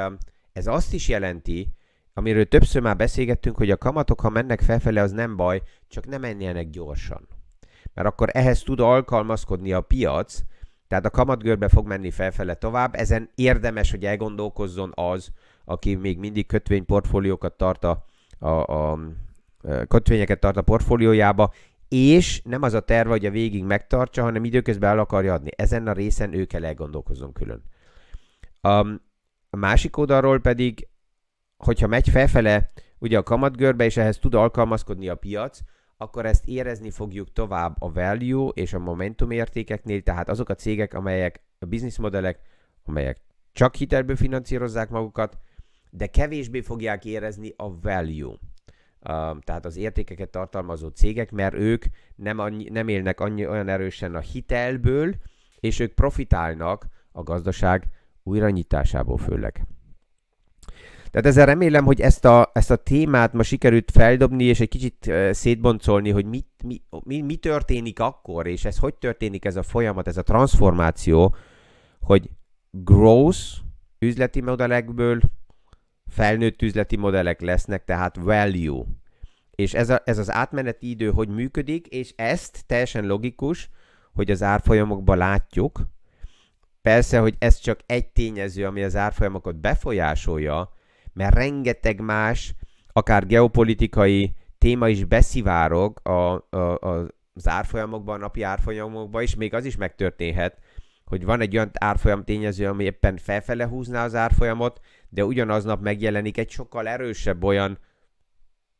ez 0.52 0.66
azt 0.66 0.92
is 0.92 1.08
jelenti, 1.08 1.76
amiről 2.18 2.44
többször 2.44 2.82
már 2.82 2.96
beszélgettünk, 2.96 3.56
hogy 3.56 3.70
a 3.70 3.76
kamatok, 3.76 4.20
ha 4.20 4.28
mennek 4.28 4.60
felfele, 4.60 5.02
az 5.02 5.12
nem 5.12 5.36
baj, 5.36 5.62
csak 5.88 6.06
nem 6.06 6.20
menjenek 6.20 6.70
gyorsan. 6.70 7.28
Mert 7.94 8.08
akkor 8.08 8.28
ehhez 8.32 8.62
tud 8.62 8.80
alkalmazkodni 8.80 9.72
a 9.72 9.80
piac, 9.80 10.40
tehát 10.88 11.04
a 11.04 11.10
kamatgörbe 11.10 11.68
fog 11.68 11.86
menni 11.86 12.10
felfele 12.10 12.54
tovább, 12.54 12.94
ezen 12.94 13.30
érdemes, 13.34 13.90
hogy 13.90 14.04
elgondolkozzon 14.04 14.92
az, 14.94 15.28
aki 15.64 15.94
még 15.94 16.18
mindig 16.18 16.46
kötvényportfóliókat 16.46 17.56
tart 17.56 17.84
a, 17.84 18.04
a, 18.38 18.48
a 18.48 18.98
kötvényeket 19.88 20.40
tart 20.40 20.56
a 20.56 20.62
portfóliójába, 20.62 21.52
és 21.88 22.42
nem 22.44 22.62
az 22.62 22.74
a 22.74 22.80
terve, 22.80 23.10
hogy 23.10 23.26
a 23.26 23.30
végig 23.30 23.64
megtartsa, 23.64 24.22
hanem 24.22 24.44
időközben 24.44 24.90
el 24.90 24.98
akarja 24.98 25.32
adni. 25.32 25.50
Ezen 25.56 25.86
a 25.86 25.92
részen 25.92 26.32
ő 26.32 26.44
kell 26.44 26.64
elgondolkozzon 26.64 27.32
külön. 27.32 27.62
A 28.60 29.56
másik 29.56 29.96
oldalról 29.96 30.40
pedig 30.40 30.87
hogyha 31.58 31.86
megy 31.86 32.08
felfele 32.08 32.70
ugye 32.98 33.18
a 33.18 33.22
kamatgörbe, 33.22 33.84
és 33.84 33.96
ehhez 33.96 34.18
tud 34.18 34.34
alkalmazkodni 34.34 35.08
a 35.08 35.14
piac, 35.14 35.60
akkor 35.96 36.26
ezt 36.26 36.46
érezni 36.46 36.90
fogjuk 36.90 37.32
tovább 37.32 37.76
a 37.78 37.92
value 37.92 38.50
és 38.54 38.72
a 38.72 38.78
momentum 38.78 39.30
értékeknél, 39.30 40.02
tehát 40.02 40.28
azok 40.28 40.48
a 40.48 40.54
cégek, 40.54 40.94
amelyek 40.94 41.42
a 41.58 41.94
modellek, 42.00 42.40
amelyek 42.84 43.20
csak 43.52 43.74
hitelből 43.74 44.16
finanszírozzák 44.16 44.90
magukat, 44.90 45.38
de 45.90 46.06
kevésbé 46.06 46.60
fogják 46.60 47.04
érezni 47.04 47.52
a 47.56 47.80
value. 47.80 48.36
Uh, 49.00 49.38
tehát 49.38 49.64
az 49.64 49.76
értékeket 49.76 50.30
tartalmazó 50.30 50.88
cégek, 50.88 51.30
mert 51.30 51.54
ők 51.54 51.84
nem, 52.16 52.38
annyi, 52.38 52.68
nem 52.68 52.88
élnek 52.88 53.20
annyi, 53.20 53.46
olyan 53.46 53.68
erősen 53.68 54.14
a 54.14 54.20
hitelből, 54.20 55.14
és 55.60 55.78
ők 55.78 55.94
profitálnak 55.94 56.86
a 57.12 57.22
gazdaság 57.22 57.88
újranyitásából 58.22 59.16
főleg. 59.16 59.66
Tehát 61.10 61.26
ezzel 61.26 61.46
remélem, 61.46 61.84
hogy 61.84 62.00
ezt 62.00 62.24
a, 62.24 62.50
ezt 62.54 62.70
a 62.70 62.76
témát 62.76 63.32
ma 63.32 63.42
sikerült 63.42 63.90
feldobni, 63.90 64.44
és 64.44 64.60
egy 64.60 64.68
kicsit 64.68 65.12
szétboncolni, 65.30 66.10
hogy 66.10 66.24
mit, 66.24 66.46
mi, 66.64 66.82
mi, 67.04 67.20
mi 67.20 67.36
történik 67.36 68.00
akkor, 68.00 68.46
és 68.46 68.64
ez 68.64 68.78
hogy 68.78 68.94
történik 68.94 69.44
ez 69.44 69.56
a 69.56 69.62
folyamat, 69.62 70.08
ez 70.08 70.16
a 70.16 70.22
transformáció, 70.22 71.34
hogy 72.00 72.30
growth 72.70 73.38
üzleti 73.98 74.40
modellekből 74.40 75.20
felnőtt 76.06 76.62
üzleti 76.62 76.96
modellek 76.96 77.40
lesznek, 77.40 77.84
tehát 77.84 78.16
value. 78.16 78.84
És 79.50 79.74
ez, 79.74 79.90
a, 79.90 80.02
ez 80.04 80.18
az 80.18 80.32
átmeneti 80.32 80.90
idő 80.90 81.10
hogy 81.10 81.28
működik, 81.28 81.86
és 81.86 82.12
ezt 82.16 82.64
teljesen 82.66 83.06
logikus, 83.06 83.70
hogy 84.14 84.30
az 84.30 84.42
árfolyamokban 84.42 85.16
látjuk. 85.16 85.80
Persze, 86.82 87.18
hogy 87.18 87.34
ez 87.38 87.58
csak 87.58 87.80
egy 87.86 88.06
tényező, 88.06 88.66
ami 88.66 88.82
az 88.82 88.96
árfolyamokat 88.96 89.56
befolyásolja, 89.56 90.76
mert 91.18 91.34
rengeteg 91.34 92.00
más, 92.00 92.54
akár 92.92 93.26
geopolitikai 93.26 94.34
téma 94.58 94.88
is 94.88 95.04
beszivárog 95.04 96.00
a, 96.02 96.10
a, 96.10 96.56
a, 96.56 97.06
az 97.34 97.48
árfolyamokban, 97.48 98.14
a 98.14 98.18
napi 98.18 98.42
árfolyamokban, 98.42 99.22
és 99.22 99.34
még 99.34 99.54
az 99.54 99.64
is 99.64 99.76
megtörténhet, 99.76 100.58
hogy 101.04 101.24
van 101.24 101.40
egy 101.40 101.56
olyan 101.56 101.70
árfolyam 101.78 102.24
tényező, 102.24 102.66
ami 102.66 102.84
éppen 102.84 103.16
felfele 103.16 103.66
húzná 103.66 104.04
az 104.04 104.14
árfolyamot, 104.14 104.80
de 105.08 105.24
ugyanaznap 105.24 105.82
megjelenik 105.82 106.38
egy 106.38 106.50
sokkal 106.50 106.88
erősebb 106.88 107.44
olyan 107.44 107.78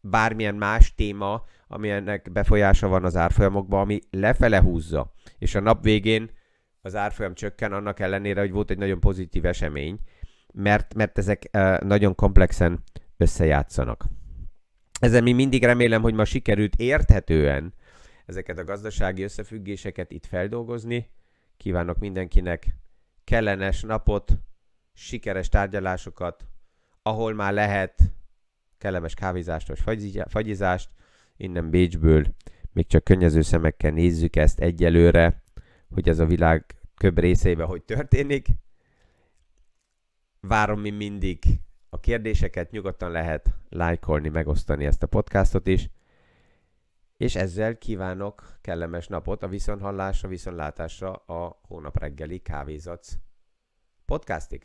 bármilyen 0.01 0.55
más 0.55 0.95
téma, 0.95 1.45
ami 1.69 1.91
ennek 1.91 2.33
befolyása 2.33 2.89
van 2.89 3.05
az 3.05 3.17
árfolyamokban, 3.17 3.81
ami 3.81 3.99
lefele 4.11 4.61
húzza. 4.61 5.13
És 5.39 5.55
a 5.55 5.61
nap 5.61 5.83
végén 5.83 6.31
az 6.81 6.97
árfolyam 6.97 7.35
csökken, 7.35 7.73
annak 7.73 8.01
ellenére, 8.01 8.41
hogy 8.41 8.53
volt 8.53 8.71
egy 8.71 8.79
nagyon 8.79 9.01
pozitív 9.01 9.45
esemény 9.45 9.99
mert, 10.61 10.95
mert 10.95 11.19
ezek 11.19 11.51
nagyon 11.83 12.15
komplexen 12.15 12.83
összejátszanak. 13.17 14.05
Ezzel 15.01 15.23
mi 15.23 15.33
mindig 15.33 15.65
remélem, 15.65 16.03
hogy 16.03 16.15
ma 16.15 16.25
sikerült 16.25 16.75
érthetően 16.77 17.75
ezeket 18.27 18.59
a 18.59 18.65
gazdasági 18.65 19.23
összefüggéseket 19.23 20.11
itt 20.11 20.27
feldolgozni. 20.27 21.11
Kívánok 21.57 21.99
mindenkinek 21.99 22.75
kellenes 23.25 23.83
napot, 23.83 24.39
sikeres 24.93 25.49
tárgyalásokat, 25.49 26.47
ahol 27.03 27.35
már 27.35 27.53
lehet 27.53 28.03
kellemes 28.79 29.15
kávézást 29.15 29.69
vagy 29.85 30.03
fagyizást, 30.29 30.91
innen 31.37 31.71
Bécsből 31.71 32.27
még 32.73 32.87
csak 32.87 33.05
könnyező 33.05 33.43
szemekkel 33.43 33.91
nézzük 33.91 34.37
ezt 34.37 34.61
egyelőre, 34.61 35.43
hogy 35.95 36.09
ez 36.09 36.19
a 36.19 36.27
világ 36.27 36.65
köbb 36.97 37.19
részeiben 37.19 37.67
hogy 37.67 37.83
történik, 37.83 38.49
Várom 40.49 40.81
mi 40.81 40.91
mindig 40.91 41.39
a 41.91 42.01
kérdéseket, 42.01 42.71
nyugodtan 42.71 43.11
lehet 43.11 43.55
lájkolni, 43.69 44.29
megosztani 44.29 44.85
ezt 44.85 45.03
a 45.03 45.07
podcastot 45.07 45.67
is. 45.67 45.89
És 47.17 47.35
ezzel 47.35 47.79
kívánok 47.79 48.43
kellemes 48.61 49.07
napot 49.07 49.43
a 49.43 49.49
viszonhallásra, 49.49 50.29
viszonlátásra 50.29 51.13
a 51.13 51.61
hónap 51.69 51.99
reggeli 51.99 52.39
kávézac 52.39 53.09
podcastig. 54.05 54.63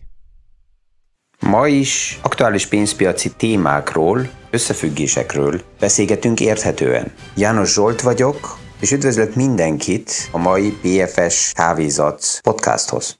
Ma 1.39 1.67
is 1.67 2.19
aktuális 2.21 2.67
pénzpiaci 2.67 3.35
témákról, 3.35 4.21
összefüggésekről 4.49 5.61
beszélgetünk 5.79 6.39
érthetően. 6.39 7.13
János 7.35 7.73
Zsolt 7.73 8.01
vagyok, 8.01 8.57
és 8.79 8.91
üdvözlök 8.91 9.35
mindenkit 9.35 10.11
a 10.31 10.37
mai 10.37 10.69
BFS 10.81 11.51
Kávézac 11.51 12.39
podcasthoz. 12.41 13.19